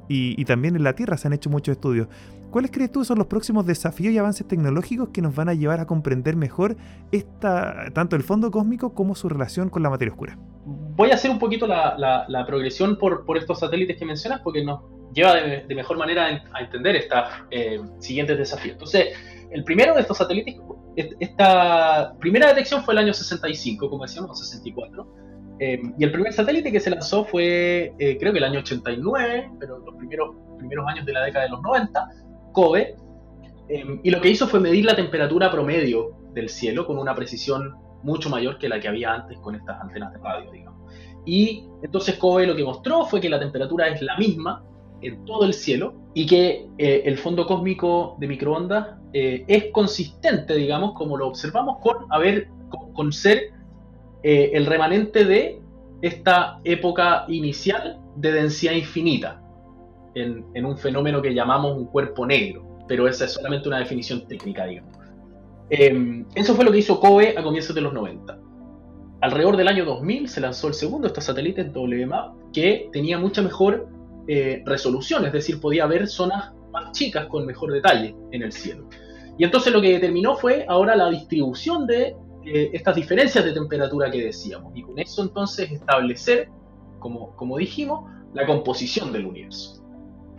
y, 0.08 0.40
y 0.40 0.44
también 0.44 0.76
en 0.76 0.84
la 0.84 0.94
Tierra 0.94 1.16
se 1.16 1.26
han 1.26 1.34
hecho 1.34 1.50
muchos 1.50 1.72
estudios. 1.72 2.06
¿Cuáles 2.56 2.70
crees 2.70 2.90
tú 2.90 3.04
son 3.04 3.18
los 3.18 3.26
próximos 3.26 3.66
desafíos 3.66 4.14
y 4.14 4.16
avances 4.16 4.48
tecnológicos 4.48 5.10
que 5.10 5.20
nos 5.20 5.34
van 5.34 5.50
a 5.50 5.52
llevar 5.52 5.78
a 5.78 5.86
comprender 5.86 6.36
mejor 6.36 6.74
esta, 7.12 7.90
tanto 7.92 8.16
el 8.16 8.22
fondo 8.22 8.50
cósmico 8.50 8.94
como 8.94 9.14
su 9.14 9.28
relación 9.28 9.68
con 9.68 9.82
la 9.82 9.90
materia 9.90 10.10
oscura? 10.10 10.38
Voy 10.64 11.10
a 11.10 11.16
hacer 11.16 11.30
un 11.30 11.38
poquito 11.38 11.66
la, 11.66 12.44
progresión 12.46 12.96
por, 12.96 13.26
estos 13.36 13.58
satélites 13.58 13.98
que 13.98 14.06
mencionas 14.06 14.40
porque 14.40 14.64
nos 14.64 14.80
lleva 15.12 15.34
de, 15.34 15.74
mejor 15.74 15.98
manera 15.98 16.42
a 16.50 16.62
entender 16.62 16.96
estos 16.96 17.24
eh, 17.50 17.78
siguientes 17.98 18.38
desafíos. 18.38 18.72
Entonces, 18.72 19.08
el 19.50 19.62
primero 19.62 19.94
de 19.94 20.00
estos 20.00 20.16
satélites, 20.16 20.56
esta 20.96 22.14
primera 22.20 22.48
detección 22.48 22.82
fue 22.84 22.94
el 22.94 22.98
año 23.00 23.12
65, 23.12 23.90
como 23.90 24.04
decíamos, 24.04 24.38
64. 24.38 25.06
Eh, 25.58 25.78
y 25.98 26.04
el 26.04 26.10
primer 26.10 26.32
satélite 26.32 26.72
que 26.72 26.80
se 26.80 26.88
lanzó 26.88 27.26
fue, 27.26 27.92
eh, 27.98 28.16
creo 28.18 28.32
que 28.32 28.38
el 28.38 28.44
año 28.44 28.60
89, 28.60 29.50
pero 29.60 29.78
los 29.80 29.94
primeros, 29.96 30.36
primeros 30.56 30.86
años 30.88 31.04
de 31.04 31.12
la 31.12 31.22
década 31.22 31.44
de 31.44 31.50
los 31.50 31.60
90 31.60 32.08
COBE, 32.56 32.96
em, 33.68 34.00
y 34.02 34.10
lo 34.10 34.18
que 34.22 34.30
hizo 34.30 34.48
fue 34.48 34.60
medir 34.60 34.86
la 34.86 34.96
temperatura 34.96 35.50
promedio 35.50 36.12
del 36.32 36.48
cielo 36.48 36.86
con 36.86 36.96
una 36.96 37.14
precisión 37.14 37.74
mucho 38.02 38.30
mayor 38.30 38.56
que 38.58 38.66
la 38.66 38.80
que 38.80 38.88
había 38.88 39.12
antes 39.12 39.38
con 39.40 39.54
estas 39.54 39.78
antenas 39.78 40.10
de 40.14 40.18
radio, 40.20 40.50
digamos. 40.50 40.90
Y 41.26 41.64
entonces 41.82 42.14
COBE 42.16 42.46
lo 42.46 42.56
que 42.56 42.64
mostró 42.64 43.04
fue 43.04 43.20
que 43.20 43.28
la 43.28 43.38
temperatura 43.38 43.88
es 43.88 44.00
la 44.00 44.16
misma 44.16 44.64
en 45.02 45.22
todo 45.26 45.44
el 45.44 45.52
cielo 45.52 45.96
y 46.14 46.24
que 46.24 46.66
eh, 46.78 47.02
el 47.04 47.18
fondo 47.18 47.46
cósmico 47.46 48.16
de 48.20 48.26
microondas 48.26 48.88
eh, 49.12 49.44
es 49.46 49.66
consistente, 49.70 50.54
digamos, 50.54 50.94
como 50.94 51.18
lo 51.18 51.28
observamos, 51.28 51.76
con, 51.82 52.10
haber, 52.10 52.48
con, 52.94 53.12
ser 53.12 53.50
eh, 54.22 54.52
el 54.54 54.64
remanente 54.64 55.26
de 55.26 55.60
esta 56.00 56.58
época 56.64 57.26
inicial 57.28 58.00
de 58.16 58.32
densidad 58.32 58.72
infinita 58.72 59.42
en, 60.16 60.64
un 60.64 60.76
fenómeno 60.78 61.20
que 61.20 61.34
llamamos 61.34 61.76
un 61.76 61.86
cuerpo 61.86 62.26
negro, 62.26 62.66
pero 62.88 63.06
esa 63.06 63.26
es 63.26 63.32
solamente 63.32 63.68
una 63.68 63.78
definición 63.78 64.26
técnica, 64.26 64.64
digamos. 64.64 64.96
Em, 65.68 66.24
eso 66.34 66.54
fue 66.54 66.64
lo 66.64 66.72
que 66.72 66.78
hizo 66.78 66.98
COBE 67.00 67.36
a 67.36 67.42
comienzos 67.42 67.74
de 67.74 67.82
los 67.82 67.92
90. 67.92 68.38
Alrededor 69.20 69.56
del 69.56 69.68
año 69.68 69.84
2000 69.84 70.28
se 70.28 70.40
lanzó 70.40 70.68
el 70.68 70.74
segundo 70.74 71.06
estos 71.06 71.24
satélites 71.24 71.70
WMAP 71.74 72.52
que 72.52 72.88
tenía 72.92 73.18
mucha 73.18 73.42
mejor 73.42 73.88
eh, 74.28 74.62
resolución, 74.64 75.24
es 75.26 75.32
decir, 75.32 75.60
podía 75.60 75.86
ver 75.86 76.06
zonas 76.06 76.52
más 76.72 76.92
chicas 76.92 77.26
con 77.26 77.44
mejor 77.44 77.72
detalle 77.72 78.14
en 78.32 78.42
el 78.42 78.52
cielo. 78.52 78.88
Y 79.38 79.44
entonces 79.44 79.72
lo 79.72 79.82
que 79.82 79.92
determinó 79.92 80.36
fue 80.36 80.64
ahora 80.68 80.96
la 80.96 81.10
distribución 81.10 81.86
de 81.86 82.16
eh, 82.44 82.70
estas 82.72 82.96
diferencias 82.96 83.44
de 83.44 83.52
temperatura 83.52 84.10
que 84.10 84.24
decíamos, 84.24 84.72
y 84.74 84.82
con 84.82 84.98
eso 84.98 85.22
entonces 85.22 85.70
establecer, 85.72 86.48
como, 87.00 87.34
como 87.36 87.58
dijimos, 87.58 88.10
la 88.32 88.46
composición 88.46 89.12
del 89.12 89.26
universo. 89.26 89.85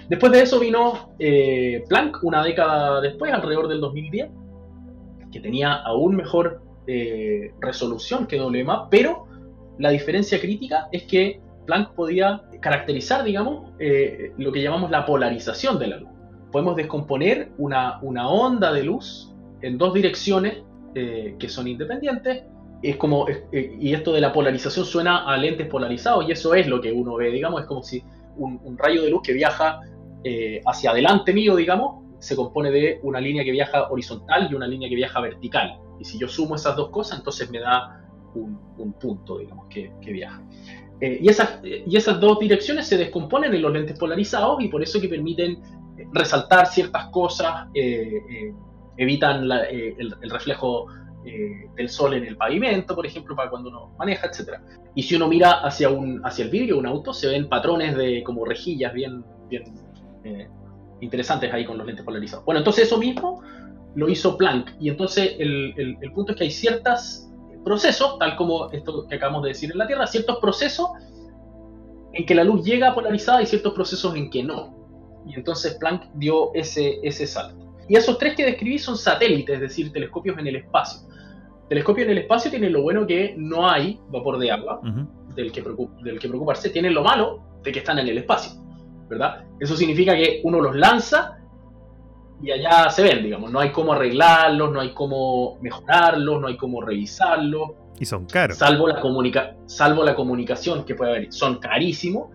Después 0.09 0.31
de 0.31 0.41
eso 0.41 0.59
vino 0.59 1.13
eh, 1.19 1.83
Planck, 1.89 2.23
una 2.23 2.43
década 2.43 3.01
después, 3.01 3.33
alrededor 3.33 3.67
del 3.67 3.81
2010, 3.81 4.29
que 5.31 5.39
tenía 5.41 5.73
aún 5.73 6.15
mejor 6.15 6.61
eh, 6.87 7.51
resolución 7.59 8.25
que 8.25 8.39
WMAP, 8.39 8.89
pero 8.89 9.27
la 9.77 9.89
diferencia 9.89 10.39
crítica 10.39 10.87
es 10.93 11.03
que 11.03 11.41
Planck 11.65 11.91
podía 11.91 12.43
caracterizar, 12.61 13.25
digamos, 13.25 13.73
eh, 13.79 14.31
lo 14.37 14.53
que 14.53 14.61
llamamos 14.61 14.89
la 14.91 15.05
polarización 15.05 15.77
de 15.77 15.87
la 15.87 15.97
luz. 15.97 16.09
Podemos 16.53 16.77
descomponer 16.77 17.51
una, 17.57 17.99
una 18.01 18.29
onda 18.29 18.71
de 18.71 18.83
luz 18.83 19.33
en 19.61 19.77
dos 19.77 19.93
direcciones 19.93 20.63
que 20.93 21.47
son 21.47 21.67
independientes. 21.67 22.41
Es 22.81 22.95
como, 22.95 23.27
y 23.51 23.93
esto 23.93 24.13
de 24.13 24.19
la 24.19 24.33
polarización 24.33 24.83
suena 24.83 25.31
a 25.31 25.37
lentes 25.37 25.67
polarizados, 25.67 26.27
y 26.27 26.31
eso 26.31 26.55
es 26.55 26.65
lo 26.65 26.81
que 26.81 26.91
uno 26.91 27.17
ve, 27.17 27.29
digamos, 27.29 27.61
es 27.61 27.67
como 27.67 27.83
si 27.83 28.01
un 28.35 28.75
rayo 28.79 29.03
de 29.03 29.11
luz 29.11 29.21
que 29.21 29.33
viaja 29.33 29.79
eh, 30.23 30.61
hacia 30.65 30.91
adelante 30.91 31.33
mío, 31.33 31.55
digamos, 31.55 32.03
se 32.19 32.35
compone 32.35 32.71
de 32.71 32.99
una 33.03 33.21
línea 33.21 33.43
que 33.43 33.51
viaja 33.51 33.87
horizontal 33.89 34.49
y 34.51 34.55
una 34.55 34.67
línea 34.67 34.89
que 34.89 34.95
viaja 34.95 35.21
vertical. 35.21 35.79
Y 35.99 36.05
si 36.05 36.17
yo 36.17 36.27
sumo 36.27 36.55
esas 36.55 36.75
dos 36.75 36.89
cosas, 36.89 37.19
entonces 37.19 37.49
me 37.51 37.59
da 37.59 38.03
un, 38.33 38.93
punto, 38.99 39.37
digamos, 39.37 39.67
que, 39.69 39.91
viaja. 40.01 40.41
Eh, 40.99 41.19
y, 41.21 41.29
esas, 41.29 41.59
y 41.63 41.95
esas 41.95 42.19
dos 42.19 42.39
direcciones 42.39 42.87
se 42.87 42.97
descomponen 42.97 43.53
en 43.53 43.61
los 43.61 43.71
lentes 43.71 43.97
polarizados 43.97 44.61
y 44.63 44.67
por 44.67 44.81
eso 44.81 44.99
que 44.99 45.07
permiten 45.07 45.61
resaltar 46.13 46.67
ciertas 46.67 47.07
cosas, 47.07 47.67
eh, 47.73 48.53
evitan 48.97 49.43
el, 49.43 50.15
reflejo 50.29 50.87
del 51.75 51.89
sol 51.89 52.13
en 52.13 52.25
el 52.25 52.37
pavimento, 52.37 52.95
por 52.95 53.05
ejemplo, 53.05 53.35
para 53.35 53.49
cuando 53.49 53.69
uno 53.69 53.95
maneja, 53.97 54.27
etc. 54.27 54.59
Y 54.95 55.03
si 55.03 55.15
uno 55.15 55.27
mira 55.27 55.59
hacia, 55.61 55.89
un, 55.89 56.21
hacia 56.25 56.45
el 56.45 56.51
vidrio 56.51 56.75
de 56.75 56.79
un 56.79 56.87
auto, 56.87 57.13
se 57.13 57.27
ven 57.27 57.49
patrones 57.49 57.95
de 57.95 58.23
como 58.23 58.45
rejillas 58.45 58.93
bien, 58.93 59.23
bien 59.49 59.63
eh, 60.27 60.49
interesantes 61.01 61.53
ahí 61.53 61.65
con 61.65 61.77
los 61.77 61.85
lentes 61.85 62.03
polarizados. 62.03 62.45
Bueno, 62.45 62.59
entonces 62.59 62.85
eso 62.85 62.97
mismo 62.97 63.41
lo 63.95 64.09
hizo 64.09 64.37
Planck. 64.37 64.73
Y 64.79 64.89
entonces 64.89 65.35
el, 65.39 65.97
punto 66.13 66.31
es 66.31 66.37
que 66.37 66.43
hay 66.45 66.51
ciertos 66.51 67.27
procesos, 67.63 68.17
tal 68.19 68.35
como 68.35 68.71
esto 68.71 69.07
que 69.07 69.15
acabamos 69.15 69.43
de 69.43 69.49
decir 69.49 69.71
en 69.71 69.77
la 69.77 69.87
Tierra, 69.87 70.07
ciertos 70.07 70.37
procesos 70.39 70.89
en 72.13 72.25
que 72.25 72.35
la 72.35 72.43
luz 72.43 72.63
llega 72.63 72.93
polarizada 72.93 73.41
y 73.41 73.45
ciertos 73.45 73.73
procesos 73.73 74.15
en 74.15 74.29
que 74.29 74.43
no. 74.43 74.75
Y 75.25 75.35
entonces 75.35 75.75
Planck 75.75 76.03
dio 76.15 76.53
ese, 76.53 76.99
ese 77.03 77.27
salto. 77.27 77.73
Y 77.89 77.95
esos 77.95 78.17
tres 78.17 78.35
que 78.35 78.45
describí 78.45 78.79
son 78.79 78.97
satélites, 78.97 79.55
es 79.55 79.61
decir, 79.61 79.91
telescopios 79.91 80.37
en 80.37 80.47
el 80.47 80.57
espacio. 80.57 81.07
Telescopio 81.69 82.05
en 82.05 82.11
el 82.11 82.17
espacio 82.19 82.49
tiene 82.49 82.69
lo 82.69 82.81
bueno 82.81 83.05
que 83.05 83.35
no 83.37 83.69
hay 83.69 83.99
vapor 84.09 84.37
de 84.39 84.51
agua, 84.51 84.79
del, 85.35 85.51
que 85.51 85.61
del 86.03 86.19
que 86.19 86.27
preocuparse, 86.29 86.69
tiene 86.69 86.89
lo 86.89 87.03
malo 87.03 87.41
de 87.63 87.71
que 87.71 87.79
están 87.79 87.99
en 87.99 88.07
el 88.07 88.17
espacio. 88.19 88.66
¿Verdad? 89.09 89.43
Eso 89.59 89.75
significa 89.75 90.15
que 90.15 90.41
uno 90.43 90.61
los 90.61 90.75
lanza 90.75 91.37
y 92.41 92.51
allá 92.51 92.89
se 92.89 93.03
ven, 93.03 93.23
digamos. 93.23 93.51
No 93.51 93.59
hay 93.59 93.71
cómo 93.71 93.93
arreglarlos, 93.93 94.71
no 94.71 94.79
hay 94.79 94.93
cómo 94.93 95.57
mejorarlos, 95.61 96.39
no 96.39 96.47
hay 96.47 96.57
cómo 96.57 96.81
revisarlos. 96.81 97.71
Y 97.99 98.05
son 98.05 98.25
caros. 98.25 98.57
Salvo 98.57 98.87
la, 98.87 99.01
salvo 99.65 100.03
la 100.03 100.15
comunicación 100.15 100.83
que 100.85 100.93
puede 100.93 101.11
haber. 101.11 101.33
Son 101.33 101.57
carísimos. 101.57 102.29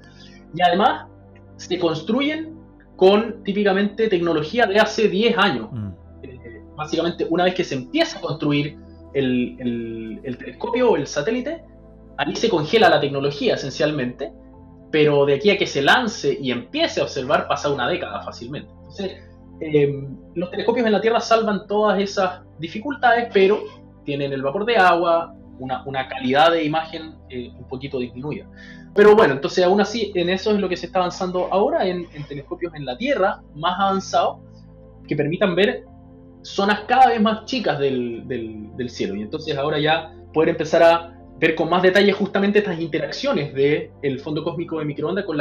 Y 0.54 0.62
además 0.62 1.06
se 1.56 1.78
construyen 1.78 2.58
con 2.96 3.44
típicamente 3.44 4.08
tecnología 4.08 4.66
de 4.66 4.80
hace 4.80 5.08
10 5.08 5.38
años. 5.38 5.68
Mm. 5.70 5.88
Eh, 6.24 6.62
básicamente, 6.76 7.26
una 7.30 7.44
vez 7.44 7.54
que 7.54 7.64
se 7.64 7.76
empieza 7.76 8.18
a 8.18 8.20
construir 8.20 8.76
el, 9.14 9.56
el, 9.61 10.20
el 10.24 10.37
telescopio 10.37 10.90
o 10.90 10.96
el 10.96 11.06
satélite, 11.06 11.62
ahí 12.16 12.35
se 12.35 12.48
congela 12.48 12.88
la 12.88 13.00
tecnología 13.00 13.54
esencialmente 13.54 14.32
pero 14.92 15.24
de 15.24 15.35
aquí 15.35 15.50
a 15.50 15.59
que 15.59 15.66
se 15.66 15.83
lance 15.83 16.38
y 16.40 16.52
empiece 16.52 17.00
a 17.00 17.05
observar 17.05 17.48
pasa 17.48 17.70
una 17.70 17.88
década 17.88 18.22
fácilmente. 18.22 18.70
Entonces, 18.70 19.16
eh, 19.61 20.07
los 20.35 20.50
telescopios 20.50 20.87
en 20.87 20.92
la 20.92 21.00
Tierra 21.00 21.18
salvan 21.18 21.66
todas 21.66 21.98
esas 21.98 22.42
dificultades, 22.59 23.28
pero 23.33 23.61
tienen 24.05 24.33
el 24.33 24.42
vapor 24.42 24.66
de 24.66 24.76
agua, 24.76 25.35
una, 25.59 26.09
calidad 26.09 26.52
de 26.52 26.64
imagen 26.64 27.14
eh, 27.31 27.50
un 27.57 27.66
poquito 27.68 27.98
disminuida. 27.98 28.46
Pero 28.94 29.16
bueno, 29.16 29.33
entonces 29.33 29.64
aún 29.64 29.81
así 29.81 30.12
en 30.14 30.28
eso 30.28 30.52
es 30.52 30.61
lo 30.61 30.68
que 30.68 30.76
se 30.76 30.87
está 30.87 30.98
avanzando 30.98 31.48
ahora, 31.50 31.87
en, 31.87 32.07
telescopios 32.28 32.74
en 32.74 32.85
la 32.85 32.98
Tierra 32.98 33.40
más 33.55 33.81
avanzados, 33.81 34.40
que 35.09 35.16
permitan 35.16 35.55
ver 35.55 35.87
zonas 36.42 36.81
cada 36.87 37.09
vez 37.09 37.20
más 37.20 37.46
chicas 37.46 37.78
del, 37.78 38.24
del 38.28 38.90
cielo. 38.90 39.14
Y 39.14 39.22
entonces 39.22 39.57
ahora 39.57 39.78
ya 39.78 40.12
poder 40.35 40.50
empezar 40.50 40.83
a 40.83 41.21
ver 41.38 41.55
con 41.55 41.68
más 41.68 41.83
detalle 41.83 42.12
justamente 42.12 42.61
estas 42.61 42.81
interacciones 42.81 43.53
del 43.55 43.90
el 44.03 44.21
fondo 44.21 44.45
cósmico 44.45 44.79
de 44.79 44.85
microondas 44.85 45.25
con, 45.25 45.37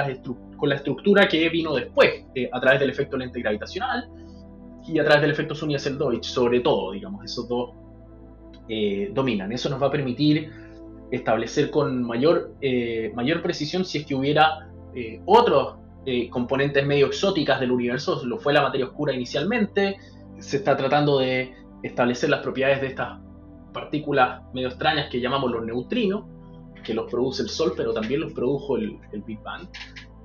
con 0.58 0.70
la 0.70 0.76
estructura 0.76 1.28
que 1.28 1.48
vino 1.50 1.76
después, 1.76 2.26
eh, 2.36 2.50
a 2.52 2.60
través 2.60 2.80
del 2.80 2.90
efecto 2.90 3.18
lente 3.18 3.40
gravitacional 3.40 4.10
y 4.88 4.98
a 4.98 5.04
través 5.04 5.22
del 5.22 5.32
efecto 5.32 5.54
Sunyaev-Deutsch, 5.54 6.24
sobre 6.24 6.62
todo, 6.62 6.92
digamos, 6.92 7.24
esos 7.24 7.48
dos 7.48 7.72
eh, 8.68 9.12
dominan. 9.14 9.52
Eso 9.52 9.70
nos 9.70 9.82
va 9.82 9.88
a 9.88 9.92
permitir 9.92 10.50
establecer 11.12 11.70
con 11.70 12.04
mayor, 12.04 12.56
eh, 12.62 13.12
mayor 13.14 13.42
precisión 13.42 13.86
si 13.86 14.00
es 14.00 14.06
que 14.06 14.16
hubiera 14.16 14.68
otros 15.26 15.76
componentes 16.32 16.86
medio 16.86 17.06
exóticas 17.06 17.62
del 17.62 17.72
universo, 17.72 18.26
lo 18.26 18.40
fue 18.40 18.52
la 18.52 18.62
materia 18.62 18.88
oscura 18.88 19.14
inicialmente, 19.14 19.96
se 20.40 20.58
está 20.58 20.76
tratando 20.76 21.20
de 21.20 21.54
establecer 21.84 22.30
las 22.30 22.42
propiedades 22.42 22.82
de 22.82 22.88
estas 22.88 23.20
partículas 23.72 24.42
medio 24.54 24.68
extrañas 24.68 25.10
que 25.10 25.20
llamamos 25.20 25.52
los 25.52 25.66
neutrinos, 25.66 26.26
que 26.84 26.94
los 26.94 27.10
produce 27.10 27.44
el 27.44 27.50
Sol, 27.50 27.74
pero 27.76 27.94
también 27.94 28.22
los 28.22 28.34
produjo 28.34 28.78
el, 28.78 28.98
Big 29.26 29.42
Bang. 29.42 29.68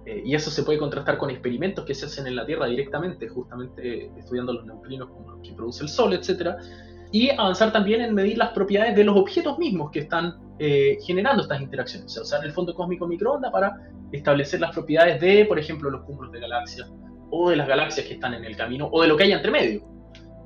Eh, 0.04 0.22
y 0.24 0.34
eso 0.34 0.50
se 0.50 0.62
puede 0.62 0.78
contrastar 0.78 1.18
con 1.18 1.30
experimentos 1.30 1.84
que 1.84 1.94
se 1.94 2.06
hacen 2.06 2.26
en 2.26 2.36
la 2.36 2.46
Tierra 2.46 2.66
directamente, 2.66 3.28
justamente 3.28 4.10
estudiando 4.16 4.52
los 4.52 4.64
neutrinos 4.64 5.08
como 5.08 5.32
los 5.32 5.40
que 5.40 5.52
produce 5.52 5.82
el 5.82 5.88
Sol, 5.88 6.12
etc. 6.12 6.56
Y 7.12 7.30
avanzar 7.30 7.72
también 7.72 8.00
en 8.00 8.14
medir 8.14 8.38
las 8.38 8.50
propiedades 8.50 8.94
de 8.94 9.04
los 9.04 9.16
objetos 9.16 9.58
mismos 9.58 9.90
que 9.90 10.00
están 10.00 10.34
eh, 10.58 10.98
generando 11.04 11.42
estas 11.42 11.60
interacciones. 11.60 12.06
O 12.06 12.08
sea, 12.08 12.22
usar 12.22 12.44
el 12.44 12.52
fondo 12.52 12.74
cósmico 12.74 13.06
microondas 13.06 13.52
para 13.52 13.76
establecer 14.12 14.60
las 14.60 14.72
propiedades 14.72 15.20
de, 15.20 15.44
por 15.44 15.58
ejemplo, 15.58 15.90
los 15.90 16.02
cúmulos 16.04 16.32
de 16.32 16.40
galaxias, 16.40 16.90
o 17.30 17.50
de 17.50 17.56
las 17.56 17.68
galaxias 17.68 18.06
que 18.06 18.14
están 18.14 18.34
en 18.34 18.44
el 18.44 18.56
camino, 18.56 18.88
o 18.90 19.02
de 19.02 19.08
lo 19.08 19.16
que 19.16 19.24
hay 19.24 19.32
entre 19.32 19.50
medio 19.50 19.82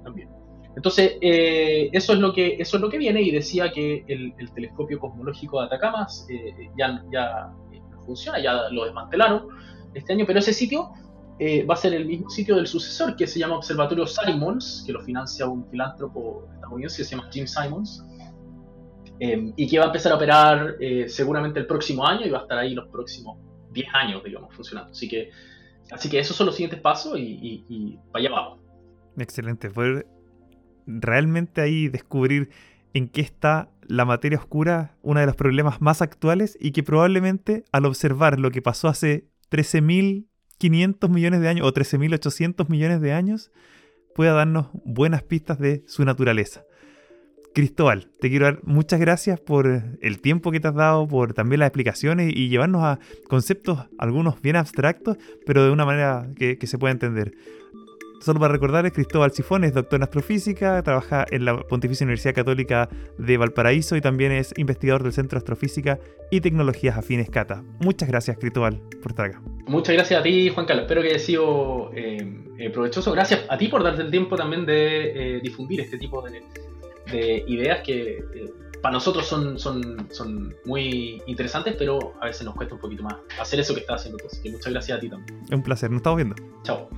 también. 0.03 0.30
Entonces, 0.77 1.15
eh, 1.21 1.91
eso, 1.93 2.13
es 2.13 2.19
lo 2.21 2.33
que, 2.33 2.57
eso 2.59 2.77
es 2.77 2.81
lo 2.81 2.89
que 2.89 2.99
viene 2.99 3.21
y 3.23 3.31
decía 3.31 3.73
que 3.73 4.05
el, 4.07 4.35
telescopio 4.55 5.01
cosmológico 5.01 5.61
de 5.61 5.67
Atacama 5.67 6.07
eh, 6.29 6.71
ya, 6.79 7.03
ya 7.13 7.53
no 7.91 8.03
funciona, 8.05 8.41
ya 8.41 8.69
lo 8.71 8.85
desmantelaron 8.85 9.49
este 9.95 10.13
año, 10.13 10.25
pero 10.27 10.39
ese 10.39 10.53
sitio 10.53 10.91
eh, 11.39 11.65
va 11.65 11.75
a 11.75 11.77
ser 11.77 11.95
el 11.95 12.07
mismo 12.07 12.31
sitio 12.31 12.57
del 12.57 12.67
sucesor 12.67 13.17
que 13.17 13.27
se 13.27 13.41
llama 13.41 13.57
Observatorio 13.57 14.07
Simons, 14.07 14.85
que 14.87 14.93
lo 14.93 15.01
financia 15.01 15.47
un 15.49 15.69
filántropo 15.69 16.49
estadounidense 16.55 16.99
que 16.99 17.05
se 17.05 17.17
llama 17.17 17.29
Jim 17.33 17.47
Simons, 17.47 18.05
y 19.23 19.69
que 19.69 19.79
va 19.79 19.85
a 19.85 19.87
empezar 19.89 20.13
a 20.13 20.15
operar 20.15 20.77
seguramente 21.09 21.61
el 21.61 21.67
próximo 21.67 22.07
año 22.07 22.25
y 22.25 22.31
va 22.31 22.39
a 22.39 22.43
estar 22.43 22.57
ahí 22.57 22.73
los 22.73 22.89
próximos 22.89 23.37
10 23.73 23.87
años, 23.93 24.25
digamos, 24.25 24.55
funcionando. 24.55 24.93
Así 24.93 25.09
que, 25.09 25.29
así 25.91 26.09
que 26.09 26.19
esos 26.19 26.35
son 26.35 26.47
los 26.47 26.55
siguientes 26.55 26.81
pasos 26.81 27.19
y, 27.19 27.23
y, 27.23 27.67
y 27.69 27.99
allá 28.15 28.31
vamos. 28.31 28.61
Excelente. 29.19 29.69
Fue 29.69 30.07
realmente 30.87 31.61
ahí 31.61 31.88
descubrir 31.88 32.51
en 32.95 33.09
qué 33.09 33.21
está 33.21 33.71
la 33.87 34.05
materia 34.05 34.38
oscura, 34.38 34.97
uno 35.03 35.21
de 35.21 35.27
los 35.27 35.37
problemas 35.37 35.81
más 35.81 36.01
actuales 36.03 36.57
y 36.61 36.73
que 36.73 36.83
probablemente 36.83 37.64
al 37.73 37.87
observar 37.87 38.38
lo 38.38 38.51
que 38.51 38.62
pasó 38.62 38.88
hace 38.88 39.27
13.500 39.51 41.09
millones 41.09 41.40
de 41.40 41.49
años 41.49 41.66
o 41.66 41.73
13.800 41.73 42.69
millones 42.69 43.01
de 43.01 43.12
años, 43.12 43.51
pueda 44.14 44.33
darnos 44.33 44.69
buenas 44.85 45.23
pistas 45.23 45.59
de 45.59 45.83
su 45.87 46.05
naturaleza. 46.05 46.64
Cristóbal, 47.53 48.12
te 48.21 48.31
quiero 48.31 48.45
dar 48.45 48.61
muchas 48.62 49.01
gracias 49.01 49.40
por 49.40 49.99
el 50.01 50.21
tiempo 50.21 50.53
que 50.53 50.61
te 50.61 50.69
has 50.69 50.75
dado, 50.75 51.09
por 51.09 51.35
también 51.35 51.59
las 51.59 51.66
explicaciones 51.66 52.33
y 52.33 52.49
llevarnos 52.49 52.85
a 52.85 53.01
conceptos, 53.29 53.88
algunos 53.99 54.40
bien 54.40 54.55
abstractos, 54.55 55.16
pero 55.47 55.64
de 55.64 55.73
una 55.73 55.85
manera 55.85 56.29
que, 56.37 56.59
que 56.59 56.66
se 56.69 56.79
pueda 56.79 56.93
entender. 56.93 57.33
Solo 58.21 58.39
para 58.39 58.53
recordarles, 58.53 58.93
Cristóbal 58.93 59.33
Sifón 59.33 59.65
es 59.65 59.73
doctor 59.73 59.97
en 59.97 60.03
astrofísica, 60.03 60.83
trabaja 60.83 61.25
en 61.31 61.47
la 61.47 61.57
Pontificia 61.57 62.05
Universidad 62.05 62.35
Católica 62.35 62.91
de 63.17 63.39
Valparaíso 63.39 63.97
y 63.97 64.03
también 64.03 64.31
es 64.31 64.53
investigador 64.59 65.03
del 65.03 65.15
Centro 65.15 65.37
de 65.37 65.39
Astrofísica 65.39 65.99
y 66.31 66.43
Tecnologías 66.43 66.99
Afines 66.99 67.31
Cata. 67.31 67.65
Muchas 67.81 68.11
gracias, 68.11 68.37
Cristóbal, 68.39 68.79
por 69.03 69.13
estar 69.13 69.27
acá. 69.27 69.43
Muchas 69.67 69.95
gracias 69.95 70.21
a 70.21 70.23
ti, 70.23 70.51
Juan 70.51 70.67
Carlos. 70.67 70.83
Espero 70.83 71.01
que 71.01 71.09
haya 71.09 71.19
sido 71.19 71.93
eh, 71.95 72.45
eh, 72.59 72.69
provechoso. 72.69 73.11
Gracias 73.13 73.41
a 73.49 73.57
ti 73.57 73.69
por 73.69 73.83
darte 73.83 74.03
el 74.03 74.11
tiempo 74.11 74.37
también 74.37 74.67
de 74.67 75.37
eh, 75.37 75.41
difundir 75.43 75.81
este 75.81 75.97
tipo 75.97 76.23
de, 76.23 76.43
ideas 77.47 77.81
que 77.85 78.23
para 78.83 78.93
nosotros 78.93 79.27
son, 79.27 79.59
son, 79.59 80.07
son 80.11 80.55
muy 80.67 81.23
interesantes, 81.27 81.75
pero 81.77 82.15
a 82.21 82.27
veces 82.27 82.45
nos 82.45 82.55
cuesta 82.55 82.75
un 82.75 82.81
poquito 82.81 83.03
más 83.03 83.15
hacer 83.41 83.59
eso 83.61 83.75
que 83.75 83.81
estás 83.81 84.01
haciendo 84.01 84.19
tú. 84.19 84.27
Así 84.31 84.43
que 84.43 84.51
muchas 84.51 84.73
gracias 84.73 84.99
a 84.99 85.01
ti 85.01 85.09
también. 85.09 85.41
Un 85.51 85.63
placer, 85.63 85.91
nos 85.91 86.01
estamos 86.01 86.19
viendo. 86.19 86.37
Chao. 86.63 86.89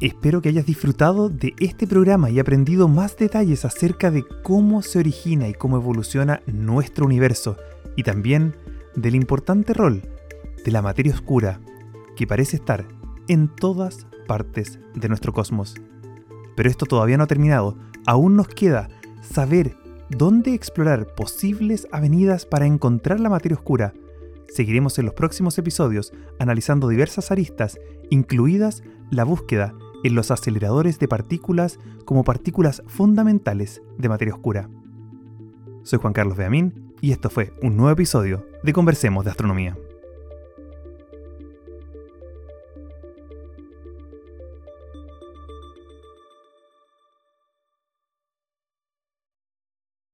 Espero 0.00 0.42
que 0.42 0.50
hayas 0.50 0.66
disfrutado 0.66 1.30
de 1.30 1.54
este 1.58 1.86
programa 1.86 2.28
y 2.28 2.38
aprendido 2.38 2.86
más 2.86 3.16
detalles 3.16 3.64
acerca 3.64 4.10
de 4.10 4.26
cómo 4.42 4.82
se 4.82 4.98
origina 4.98 5.48
y 5.48 5.54
cómo 5.54 5.78
evoluciona 5.78 6.42
nuestro 6.46 7.06
universo 7.06 7.56
y 7.96 8.02
también 8.02 8.54
del 8.94 9.14
importante 9.14 9.72
rol 9.72 10.02
de 10.62 10.70
la 10.70 10.82
materia 10.82 11.14
oscura 11.14 11.60
que 12.14 12.26
parece 12.26 12.56
estar 12.56 12.86
en 13.26 13.48
todas 13.48 14.06
partes 14.26 14.78
de 14.94 15.08
nuestro 15.08 15.32
cosmos. 15.32 15.76
Pero 16.56 16.68
esto 16.68 16.84
todavía 16.84 17.16
no 17.16 17.24
ha 17.24 17.28
terminado, 17.28 17.78
aún 18.04 18.36
nos 18.36 18.48
queda 18.48 18.90
saber 19.22 19.78
dónde 20.10 20.52
explorar 20.52 21.14
posibles 21.14 21.88
avenidas 21.90 22.44
para 22.44 22.66
encontrar 22.66 23.18
la 23.18 23.30
materia 23.30 23.56
oscura. 23.56 23.94
Seguiremos 24.48 24.98
en 24.98 25.06
los 25.06 25.14
próximos 25.14 25.56
episodios 25.56 26.12
analizando 26.38 26.88
diversas 26.88 27.30
aristas, 27.30 27.78
incluidas 28.10 28.82
la 29.10 29.24
búsqueda 29.24 29.74
en 30.04 30.14
los 30.14 30.30
aceleradores 30.30 30.98
de 30.98 31.08
partículas 31.08 31.78
como 32.04 32.24
partículas 32.24 32.82
fundamentales 32.86 33.82
de 33.98 34.08
materia 34.08 34.34
oscura. 34.34 34.68
Soy 35.82 35.98
Juan 35.98 36.12
Carlos 36.12 36.36
Beamín 36.36 36.94
y 37.00 37.12
esto 37.12 37.30
fue 37.30 37.52
un 37.62 37.76
nuevo 37.76 37.92
episodio 37.92 38.46
de 38.62 38.72
Conversemos 38.72 39.24
de 39.24 39.30
Astronomía. 39.30 39.76